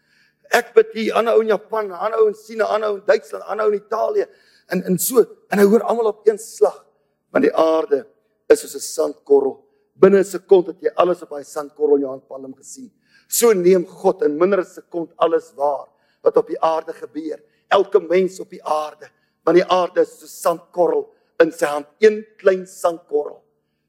Ek 0.52 0.74
bid 0.76 0.92
hier 0.94 1.16
aan 1.16 1.26
'n 1.26 1.34
ou 1.34 1.42
in 1.42 1.48
Japan, 1.48 1.92
aan 1.92 2.12
'n 2.12 2.20
ou 2.20 2.28
in 2.28 2.36
China, 2.36 2.68
aan 2.68 2.82
'n 2.82 2.88
ou 2.90 2.96
in 2.98 3.06
Duitsland, 3.06 3.44
aan 3.44 3.58
'n 3.58 3.64
ou 3.64 3.72
in 3.72 3.80
Italië 3.80 4.26
en 4.68 4.84
en 4.84 4.98
so 5.00 5.26
en 5.50 5.60
hy 5.60 5.66
hoor 5.66 5.84
almal 5.84 6.12
op 6.12 6.28
een 6.28 6.38
slag. 6.38 6.86
Want 7.32 7.44
die 7.44 7.56
aarde 7.56 8.06
is 8.48 8.60
soos 8.60 8.76
'n 8.76 8.80
sandkorrel. 8.80 9.64
Binne 9.96 10.20
'n 10.20 10.26
sekond 10.26 10.68
het 10.68 10.82
jy 10.82 10.92
alles 10.96 11.22
op 11.22 11.30
daai 11.30 11.44
sandkorrel 11.44 11.96
in 11.96 12.02
jou 12.02 12.12
handpalm 12.12 12.56
gesien. 12.56 12.92
So 13.28 13.54
neem 13.54 13.86
God 13.86 14.22
in 14.22 14.38
minder 14.38 14.60
as 14.60 14.78
'n 14.78 14.82
sekond 14.82 15.12
alles 15.16 15.54
waar 15.56 15.88
wat 16.22 16.38
op 16.38 16.48
die 16.48 16.60
aarde 16.60 16.94
gebeur. 16.94 17.40
Elke 17.70 18.00
mens 18.00 18.40
op 18.40 18.50
die 18.50 18.64
aarde, 18.64 19.10
want 19.44 19.58
die 19.58 19.66
aarde 19.66 20.02
is 20.02 20.20
so 20.20 20.26
sandkorrel 20.26 21.14
in 21.40 21.52
sy 21.52 21.66
hand, 21.66 21.88
een 22.00 22.26
klein 22.38 22.68
sandkorrel. 22.68 23.42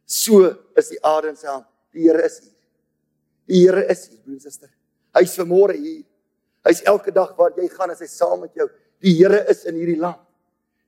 So 0.06 0.56
is 0.74 0.88
die 0.88 1.04
aarde 1.04 1.28
in 1.28 1.36
sy 1.36 1.46
hand. 1.46 1.66
Die 1.94 2.08
Here 2.08 2.24
is 2.26 2.40
hier. 2.42 2.52
Die 3.46 3.60
Here 3.62 3.84
is 3.90 4.08
hier, 4.08 4.20
broer 4.24 4.38
en 4.38 4.42
suster. 4.42 4.70
Hy's 5.14 5.36
vanmôre 5.38 5.76
hier. 5.78 6.02
Hy's 6.66 6.82
elke 6.90 7.12
dag 7.14 7.34
waar 7.38 7.54
jy 7.58 7.68
gaan, 7.70 7.92
is 7.94 8.02
hy 8.02 8.08
saam 8.10 8.40
met 8.42 8.54
jou. 8.58 8.66
Die 9.04 9.14
Here 9.18 9.44
is 9.52 9.64
in 9.68 9.78
hierdie 9.78 10.00
land. 10.00 10.22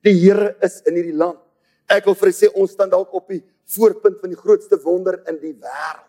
Die 0.05 0.15
Here 0.17 0.55
is 0.65 0.81
in 0.89 0.97
hierdie 0.97 1.15
land. 1.15 1.39
Ek 1.87 2.07
wil 2.09 2.17
vir 2.19 2.33
sê 2.35 2.49
ons 2.51 2.73
staan 2.75 2.91
dalk 2.91 3.13
op 3.15 3.31
die 3.31 3.41
voorpunt 3.71 4.19
van 4.19 4.33
die 4.33 4.39
grootste 4.39 4.79
wonder 4.83 5.21
in 5.29 5.39
die 5.39 5.53
wêreld. 5.53 6.03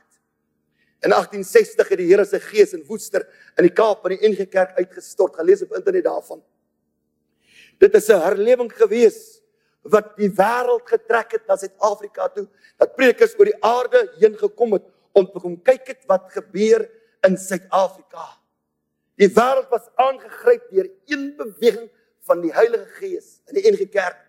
In 1.07 1.15
1860 1.15 1.93
het 1.93 2.01
die 2.01 2.09
Here 2.09 2.25
se 2.27 2.41
gees 2.43 2.75
in 2.75 2.83
Woester 2.89 3.23
in 3.55 3.69
die 3.69 3.75
Kaap 3.75 4.07
in 4.09 4.17
die 4.17 4.33
NG 4.33 4.49
Kerk 4.51 4.75
uitgestort. 4.81 5.37
Gelees 5.39 5.63
op 5.63 5.77
internet 5.79 6.09
daarvan. 6.09 6.43
Dit 7.79 7.95
is 7.95 8.09
'n 8.11 8.19
herlewing 8.19 8.73
gewees 8.73 9.39
wat 9.93 10.15
die 10.17 10.31
wêreld 10.31 10.87
getrek 10.89 11.33
het 11.37 11.47
na 11.49 11.57
Suid-Afrika 11.57 12.29
toe. 12.35 12.47
Dat 12.79 12.95
preekers 12.97 13.35
oor 13.39 13.51
die 13.51 13.61
aarde 13.65 14.05
heen 14.19 14.37
gekom 14.39 14.77
het 14.79 14.87
om 15.13 15.27
te 15.27 15.41
kom 15.43 15.57
kyk 15.67 15.87
het 15.95 16.05
wat 16.11 16.29
gebeur 16.35 16.87
in 17.27 17.37
Suid-Afrika. 17.37 18.27
Die 19.19 19.31
wêreld 19.35 19.71
was 19.73 19.89
aangegryp 19.99 20.69
deur 20.71 20.91
een 21.11 21.33
beweging 21.37 21.89
van 22.29 22.43
die 22.45 22.53
Heilige 22.55 22.87
Gees 23.01 23.39
in 23.51 23.59
die 23.59 23.67
NG 23.71 23.89
Kerk. 23.91 24.21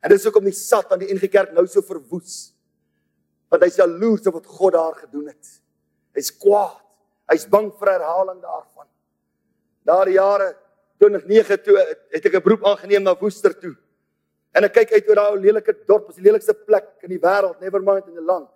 En 0.00 0.12
dis 0.12 0.24
hoekom 0.24 0.46
die 0.48 0.56
sat 0.56 0.92
aan 0.92 1.02
die 1.02 1.10
NG 1.12 1.28
Kerk 1.28 1.52
nou 1.52 1.66
so 1.68 1.84
verwoes. 1.84 2.54
Want 3.50 3.66
hy's 3.66 3.80
jaloers 3.80 4.28
op 4.30 4.38
wat 4.38 4.48
God 4.48 4.76
daar 4.78 4.96
gedoen 5.02 5.28
het. 5.32 5.52
Hy's 6.16 6.30
kwaad. 6.32 6.78
Hy's 7.30 7.46
bang 7.50 7.68
vir 7.78 7.92
herhaling 7.92 8.40
daarvan. 8.42 8.88
Daardie 9.86 10.16
jare 10.16 10.54
2009 11.00 11.62
toe 11.64 11.76
het 12.10 12.24
ek 12.26 12.34
'n 12.34 12.42
beroep 12.42 12.64
aangeneem 12.66 13.02
na 13.02 13.14
Woester 13.18 13.54
toe. 13.58 13.76
En 14.56 14.66
ek 14.66 14.74
kyk 14.74 14.96
uit 14.96 15.10
oor 15.10 15.20
daai 15.20 15.44
lelike 15.44 15.74
dorp, 15.86 16.08
is 16.10 16.18
die 16.18 16.26
lelikste 16.26 16.54
plek 16.54 16.88
in 17.06 17.12
die 17.12 17.20
wêreld, 17.22 17.60
never 17.62 17.82
mind 17.84 18.08
in 18.10 18.18
die 18.18 18.24
land. 18.24 18.48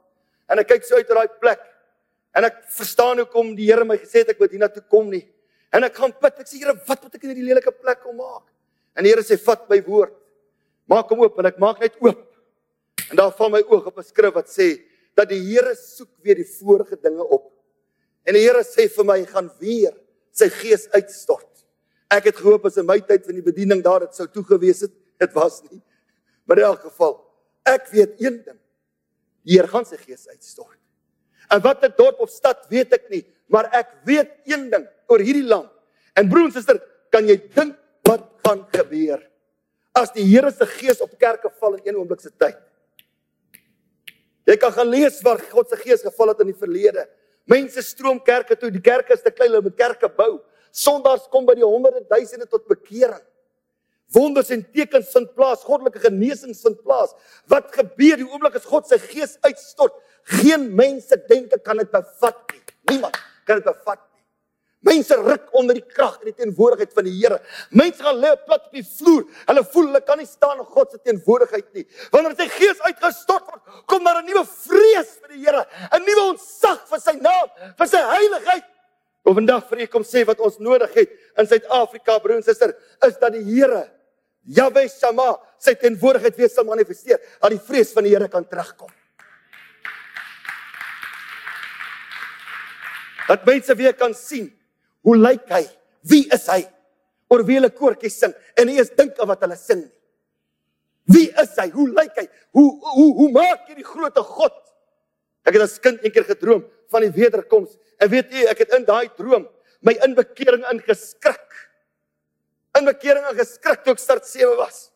En 0.50 0.58
ek 0.58 0.72
kyk 0.72 0.86
so 0.86 0.98
uit 0.98 1.10
oor 1.10 1.22
daai 1.22 1.38
plek. 1.40 1.62
En 2.34 2.48
ek 2.48 2.64
verstaan 2.74 3.22
hoekom 3.22 3.52
die 3.54 3.68
Here 3.70 3.86
my 3.86 3.96
gesê 4.00 4.24
het 4.24 4.34
ek 4.34 4.42
moet 4.42 4.56
hiernatoe 4.56 4.82
kom 4.90 5.06
nie. 5.12 5.22
En 5.74 5.86
ek 5.86 5.94
gaan 5.98 6.12
bid. 6.18 6.40
Ek 6.42 6.50
sê 6.50 6.58
Here, 6.58 6.74
wat 6.88 7.02
moet 7.02 7.14
ek 7.14 7.22
in 7.22 7.32
hierdie 7.32 7.46
lelike 7.46 7.72
plek 7.78 8.02
kom 8.02 8.18
maak? 8.18 8.46
En 8.98 9.06
die 9.06 9.12
Here 9.12 9.22
sê 9.26 9.38
vat 9.38 9.68
my 9.70 9.78
woord. 9.86 10.14
Maak 10.90 11.12
hom 11.14 11.22
oop 11.24 11.38
en 11.40 11.50
ek 11.50 11.62
maak 11.62 11.80
net 11.82 11.94
oop. 12.02 12.26
En 13.10 13.20
daar 13.20 13.32
val 13.38 13.52
my 13.54 13.62
oog 13.62 13.86
op 13.86 13.98
'n 13.98 14.04
skrif 14.04 14.34
wat 14.34 14.50
sê 14.50 14.82
dat 15.14 15.28
die 15.28 15.40
Here 15.40 15.74
soek 15.74 16.10
weer 16.22 16.34
die 16.34 16.50
vorige 16.58 16.96
dinge 16.96 17.22
op. 17.22 17.52
En 18.26 18.34
die 18.34 18.42
Here 18.42 18.64
sê 18.64 18.88
vir 18.90 19.04
my 19.04 19.24
gaan 19.24 19.50
weer 19.60 19.94
sy 20.32 20.48
gees 20.48 20.88
uitstort. 20.90 21.64
Ek 22.10 22.24
het 22.24 22.36
gehoop 22.36 22.66
as 22.66 22.76
in 22.76 22.86
my 22.86 22.98
tyd 23.00 23.24
van 23.24 23.34
die 23.34 23.42
bediening 23.42 23.82
daar 23.82 24.00
dit 24.00 24.14
sou 24.14 24.26
toegewees 24.26 24.80
het 24.80 24.92
dit 25.22 25.32
was 25.32 25.62
nie. 25.70 25.82
Maar 26.44 26.60
in 26.60 26.68
elk 26.70 26.86
geval, 26.88 27.16
ek 27.62 27.88
weet 27.92 28.20
een 28.20 28.40
ding. 28.44 28.58
Die 29.44 29.58
Here 29.58 29.68
gaan 29.68 29.86
sy 29.88 29.98
gees 30.00 30.28
uitstort. 30.28 30.78
En 31.52 31.60
wat 31.60 31.84
'n 31.84 31.92
dorp 31.96 32.20
of 32.20 32.30
stad 32.30 32.66
weet 32.68 32.92
ek 32.92 33.10
nie, 33.10 33.24
maar 33.46 33.68
ek 33.72 33.90
weet 34.04 34.30
een 34.44 34.70
ding 34.70 34.86
oor 35.06 35.20
hierdie 35.20 35.44
land. 35.44 35.70
En 36.14 36.28
broer 36.28 36.48
en 36.48 36.52
suster, 36.52 36.80
kan 37.10 37.26
jy 37.26 37.36
dink 37.54 37.76
wat 38.02 38.24
gaan 38.44 38.64
gebeur 38.72 39.20
as 39.92 40.10
die 40.12 40.24
Here 40.24 40.50
se 40.50 40.66
gees 40.66 41.00
op 41.00 41.18
kerke 41.18 41.50
val 41.60 41.74
in 41.74 41.88
een 41.88 41.96
oomblik 41.96 42.20
se 42.20 42.30
tyd? 42.30 42.58
Jy 44.44 44.56
kan 44.56 44.72
gaan 44.72 44.88
lees 44.88 45.22
waar 45.22 45.38
God 45.38 45.68
se 45.68 45.76
gees 45.76 46.02
geval 46.02 46.28
het 46.28 46.40
in 46.40 46.50
die 46.52 46.58
verlede. 46.58 47.06
Mense 47.48 47.82
stroom 47.82 48.20
kerke 48.20 48.56
toe, 48.56 48.70
die 48.70 48.80
kerke 48.80 49.14
is 49.14 49.22
te 49.22 49.30
klein, 49.30 49.50
hulle 49.50 49.62
moet 49.64 49.76
kerke 49.76 50.08
bou. 50.08 50.40
Sondaars 50.74 51.28
kom 51.32 51.46
by 51.46 51.54
die 51.54 51.64
honderde 51.64 52.02
duisende 52.08 52.46
tot 52.50 52.66
bekering. 52.68 53.22
Wonders 54.12 54.50
en 54.50 54.62
tekens 54.72 55.10
vind 55.12 55.34
plaas, 55.34 55.64
goddelike 55.64 55.98
genesings 55.98 56.62
vind 56.62 56.82
plaas. 56.82 57.14
Wat 57.50 57.70
gebeur 57.74 58.20
die 58.20 58.26
oomblik 58.28 58.58
as 58.58 58.68
God 58.68 58.86
sy 58.88 58.98
gees 58.98 59.38
uitstort? 59.46 59.96
Geen 60.40 60.70
mense 60.76 61.16
denke 61.28 61.58
kan 61.64 61.80
dit 61.80 61.90
bevat 61.92 62.42
nie. 62.52 62.62
Niemand 62.92 63.16
kan 63.44 63.60
dit 63.60 63.64
bevat 63.64 64.00
nie. 64.00 64.14
Mense 64.84 65.16
ruk 65.16 65.48
onder 65.56 65.78
die 65.78 65.84
krag 65.84 66.18
en 66.20 66.28
die 66.28 66.36
teenwoordigheid 66.36 66.92
van 66.92 67.06
die 67.08 67.14
Here. 67.16 67.38
Mense 67.72 68.04
gaan 68.04 68.20
lê 68.20 68.34
plat 68.44 68.66
op 68.68 68.76
die 68.76 68.84
vloer. 68.84 69.24
Hulle 69.48 69.64
voel 69.72 69.88
hulle 69.88 70.02
kan 70.04 70.20
nie 70.20 70.28
staan 70.28 70.60
in 70.60 70.68
God 70.76 70.92
se 70.92 71.00
teenwoordigheid 71.00 71.70
nie. 71.76 71.86
Wanneer 72.12 72.36
sy 72.36 72.48
gees 72.52 72.82
uitgestort 72.84 73.48
word, 73.48 73.80
kom 73.88 74.04
daar 74.04 74.20
'n 74.20 74.28
nuwe 74.28 74.44
vrees 74.44 75.16
vir 75.22 75.32
die 75.32 75.44
Here, 75.44 75.64
'n 75.92 76.04
nuwe 76.04 76.28
ontzag 76.34 76.84
vir 76.88 77.00
sy 77.00 77.16
naam, 77.16 77.48
vir 77.78 77.86
sy 77.86 78.02
heiligheid. 78.12 78.64
Of 79.24 79.38
vandag 79.38 79.64
vir 79.70 79.84
u 79.84 79.86
kom 79.88 80.04
sê 80.04 80.22
wat 80.28 80.40
ons 80.44 80.58
nodig 80.60 80.92
het 80.98 81.12
in 81.40 81.48
Suid-Afrika, 81.48 82.18
broer 82.20 82.42
en 82.42 82.44
suster, 82.44 82.74
is 83.06 83.16
dat 83.20 83.32
die 83.32 83.44
Here 83.46 83.86
Jahwe 84.44 84.84
Shama 84.92 85.38
sy 85.56 85.72
teenwoordigheid 85.80 86.36
weer 86.36 86.50
sal 86.52 86.66
manifesteer, 86.68 87.22
dat 87.40 87.54
die 87.54 87.62
vrees 87.64 87.94
van 87.96 88.04
die 88.04 88.12
Here 88.12 88.28
kan 88.28 88.44
terugkom. 88.44 88.92
Dat 93.24 93.46
mense 93.48 93.72
weer 93.78 93.96
kan 93.96 94.12
sien 94.12 94.50
hoe 95.04 95.16
lyk 95.16 95.48
hy? 95.52 95.62
Wie 96.04 96.26
is 96.32 96.44
hy? 96.52 96.60
Oor 97.32 97.44
wie 97.48 97.56
hulle 97.56 97.72
koortjies 97.72 98.18
sing 98.20 98.34
en 98.60 98.68
nie 98.68 98.76
eens 98.76 98.92
dink 98.92 99.16
aan 99.16 99.30
wat 99.30 99.40
hulle 99.46 99.56
sing 99.56 99.80
nie. 99.86 99.92
Wie 101.14 101.26
is 101.40 101.56
hy? 101.60 101.70
Hoe 101.72 101.88
lyk 101.88 102.12
hy? 102.20 102.26
Hoe 102.56 102.68
hoe 102.92 103.08
hoe 103.22 103.30
maak 103.32 103.68
jy 103.68 103.78
die 103.80 103.88
grootte 103.88 104.20
God? 104.24 104.56
Ek 105.44 105.56
het 105.56 105.64
as 105.64 105.80
kind 105.80 106.04
eendag 106.04 106.28
gedroom 106.28 106.64
van 106.94 107.04
die 107.06 107.14
wederkoms. 107.14 107.74
En 107.98 108.10
weet 108.12 108.32
jy, 108.32 108.46
ek 108.50 108.64
het 108.64 108.78
in 108.78 108.86
daai 108.86 109.10
droom 109.18 109.48
my 109.84 109.92
inbekering 110.06 110.64
ingeskrik 110.72 111.44
in 112.78 112.88
bekering 112.88 113.26
en 113.28 113.36
geskrik 113.38 113.84
toe 113.84 113.94
ek 113.94 114.02
start 114.02 114.26
7 114.26 114.56
was. 114.58 114.88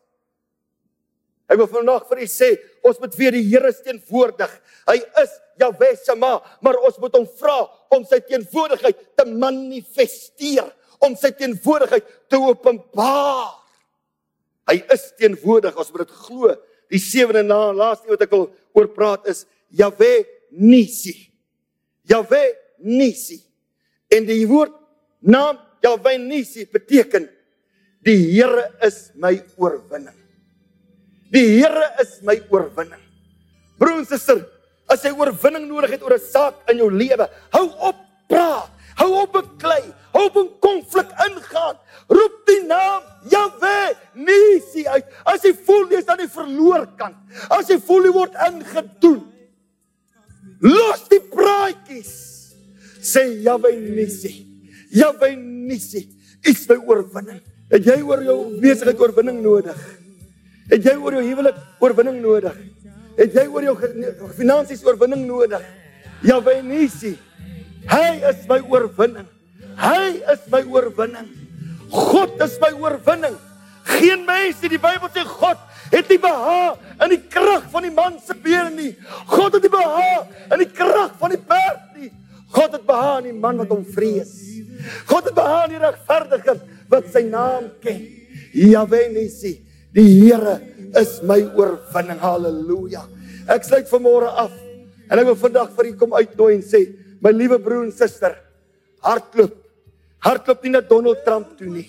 Ek 1.49 1.57
wil 1.57 1.69
vandag 1.71 2.05
vir 2.09 2.23
u 2.25 2.27
sê, 2.29 2.49
ons 2.85 2.99
moet 3.01 3.15
weer 3.17 3.33
die 3.33 3.45
Here 3.47 3.71
teenwoordig. 3.73 4.51
Hy 4.89 4.97
is 5.23 5.37
Jahwe 5.59 5.93
Shama, 6.03 6.33
maar 6.61 6.77
ons 6.85 6.99
moet 7.01 7.15
hom 7.17 7.25
vra 7.39 7.63
om 7.95 8.03
sy 8.05 8.19
teenwoordigheid 8.27 8.99
te 9.17 9.25
manifesteer, 9.31 10.67
om 11.01 11.15
sy 11.17 11.31
teenwoordigheid 11.39 12.11
te 12.29 12.37
openbaar. 12.43 13.55
Hy 14.69 14.77
is 14.93 15.07
teenwoordig, 15.17 15.79
ons 15.79 15.89
moet 15.95 16.05
dit 16.05 16.19
glo. 16.27 16.53
Die 16.91 17.01
sewende 17.01 17.41
na 17.47 17.71
laaste 17.73 18.11
wat 18.11 18.27
ek 18.27 18.35
wil 18.35 18.49
oor 18.77 18.91
praat 18.93 19.25
is 19.31 19.45
Jahwe 19.73 20.27
Nisi. 20.51 21.28
Jahwe 22.09 22.41
Nisi. 22.83 23.39
En 24.09 24.25
die 24.25 24.45
woord 24.49 24.73
naam 25.21 25.59
Jahwe 25.83 26.17
Nisi 26.17 26.65
beteken 26.65 27.29
die 28.05 28.17
Here 28.31 28.71
is 28.85 29.11
my 29.15 29.35
oorwinning. 29.57 30.15
Die 31.29 31.59
Here 31.59 31.91
is 32.01 32.19
my 32.25 32.39
oorwinning. 32.49 33.03
Broer 33.79 34.01
en 34.01 34.07
suster, 34.07 34.41
as 34.89 35.03
jy 35.05 35.13
oorwinning 35.13 35.67
nodig 35.69 35.95
het 35.95 36.03
oor 36.03 36.17
'n 36.17 36.25
saak 36.31 36.69
in 36.71 36.77
jou 36.77 36.89
lewe, 36.91 37.29
hou 37.51 37.67
op 37.89 37.95
praat. 38.27 38.71
Hou 38.99 39.13
op 39.21 39.31
beklei. 39.31 39.93
Hou 40.11 40.25
op 40.27 40.37
in 40.41 40.49
konflik 40.59 41.11
ingaan. 41.27 41.77
Roep 42.09 42.39
die 42.49 42.63
naam 42.67 43.03
Jahwe 43.31 43.95
Nisi 44.13 44.85
uit. 44.87 45.05
As 45.23 45.43
jy 45.45 45.53
voel 45.53 45.87
jy's 45.93 46.09
aan 46.09 46.19
die 46.19 46.31
verloor 46.31 46.87
kant, 46.99 47.15
as 47.49 47.69
jy 47.71 47.77
voel 47.79 48.09
jy 48.09 48.13
word 48.15 48.35
ingedoen, 48.47 49.21
los 50.59 51.05
die 51.11 51.21
praatjies. 51.69 52.55
Sê 53.01 53.41
Jahwe 53.43 53.75
Nisi. 53.75 54.45
Jahwe 54.91 55.35
Nisi, 55.35 56.09
is 56.43 56.67
my 56.69 56.75
oorwinning. 56.75 57.41
Het 57.69 57.85
jy 57.85 58.01
oor 58.01 58.23
jou 58.25 58.37
besigheid 58.59 58.99
oorwinning 58.99 59.41
nodig? 59.43 59.77
Het 60.69 60.85
jy 60.85 60.95
oor 60.97 61.13
jou 61.19 61.23
huwelik 61.23 61.57
oorwinning 61.79 62.21
nodig? 62.21 62.55
Het 63.17 63.35
jy 63.35 63.45
oor 63.47 63.67
jou 63.67 63.75
finansies 64.37 64.83
oorwinning 64.83 65.27
nodig? 65.27 65.61
Jahwe 66.25 66.61
Nisi. 66.65 67.15
Hy 67.89 68.07
is 68.31 68.41
my 68.49 68.59
oorwinning. 68.65 69.27
Hy 69.79 70.17
is 70.33 70.41
my 70.51 70.63
oorwinning. 70.65 71.29
God 71.89 72.41
is 72.41 72.57
my 72.59 72.73
oorwinning. 72.73 73.37
Geen 73.89 74.25
mens 74.25 74.59
in 74.65 74.73
die 74.73 74.81
Bybel 74.81 75.09
sê 75.13 75.23
God 75.25 75.61
het 75.89 76.09
nie 76.09 76.19
behaag 76.21 76.77
in 77.05 77.13
die 77.15 77.21
krag 77.31 77.69
van 77.73 77.85
die 77.85 77.93
man 77.93 78.19
se 78.25 78.35
been 78.37 78.75
nie. 78.77 78.91
God 79.29 79.57
het 79.57 79.65
nie 79.65 79.73
behaag 79.73 80.51
in 80.53 80.63
die 80.63 80.71
krag 80.71 81.15
van 81.21 81.33
die 81.33 81.41
perd 81.41 81.97
nie. 81.97 82.11
God 82.53 82.77
het 82.77 82.85
behaag 82.85 83.23
in 83.23 83.31
die 83.31 83.39
man 83.39 83.61
wat 83.61 83.73
hom 83.73 83.85
vrees. 83.85 84.33
God 85.09 85.29
het 85.29 85.37
behaag 85.37 85.69
in 85.69 85.77
die 85.77 85.83
regverdige 85.83 86.57
wat 86.89 87.09
sy 87.13 87.25
naam 87.27 87.69
ken. 87.83 88.01
Jahwe 88.53 89.05
Nisi. 89.13 89.59
Die 89.93 90.07
Here 90.21 90.59
is 90.99 91.19
my 91.25 91.41
oorwinning. 91.57 92.19
Halleluja. 92.21 93.05
Ek 93.49 93.65
sluit 93.65 93.89
vanmôre 93.89 94.29
af. 94.45 94.53
En 95.09 95.17
ek 95.17 95.31
wil 95.31 95.39
vandag 95.41 95.71
vir 95.77 95.89
u 95.89 95.95
kom 95.97 96.13
uitnooi 96.13 96.51
en 96.59 96.65
sê, 96.65 96.83
my 97.21 97.31
liewe 97.33 97.57
broer 97.61 97.87
en 97.87 97.93
suster, 97.93 98.35
hardloop. 99.01 99.55
Hardloop 100.21 100.65
nie 100.65 100.73
na 100.75 100.81
Donald 100.85 101.23
Trump 101.25 101.55
toe 101.57 101.69
nie. 101.71 101.87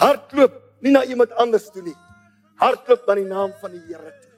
Hardloop 0.00 0.56
nie 0.80 0.94
na 0.94 1.04
iemand 1.04 1.34
anders 1.36 1.68
toe 1.74 1.84
nie. 1.84 1.96
Hardloop 2.60 3.06
na 3.08 3.14
die 3.16 3.24
naam 3.24 3.52
van 3.60 3.72
die 3.72 3.80
Here 3.88 4.10
toe. 4.20 4.32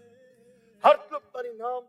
Hardloop 0.86 1.24
na 1.34 1.42
die 1.42 1.56
naam. 1.58 1.82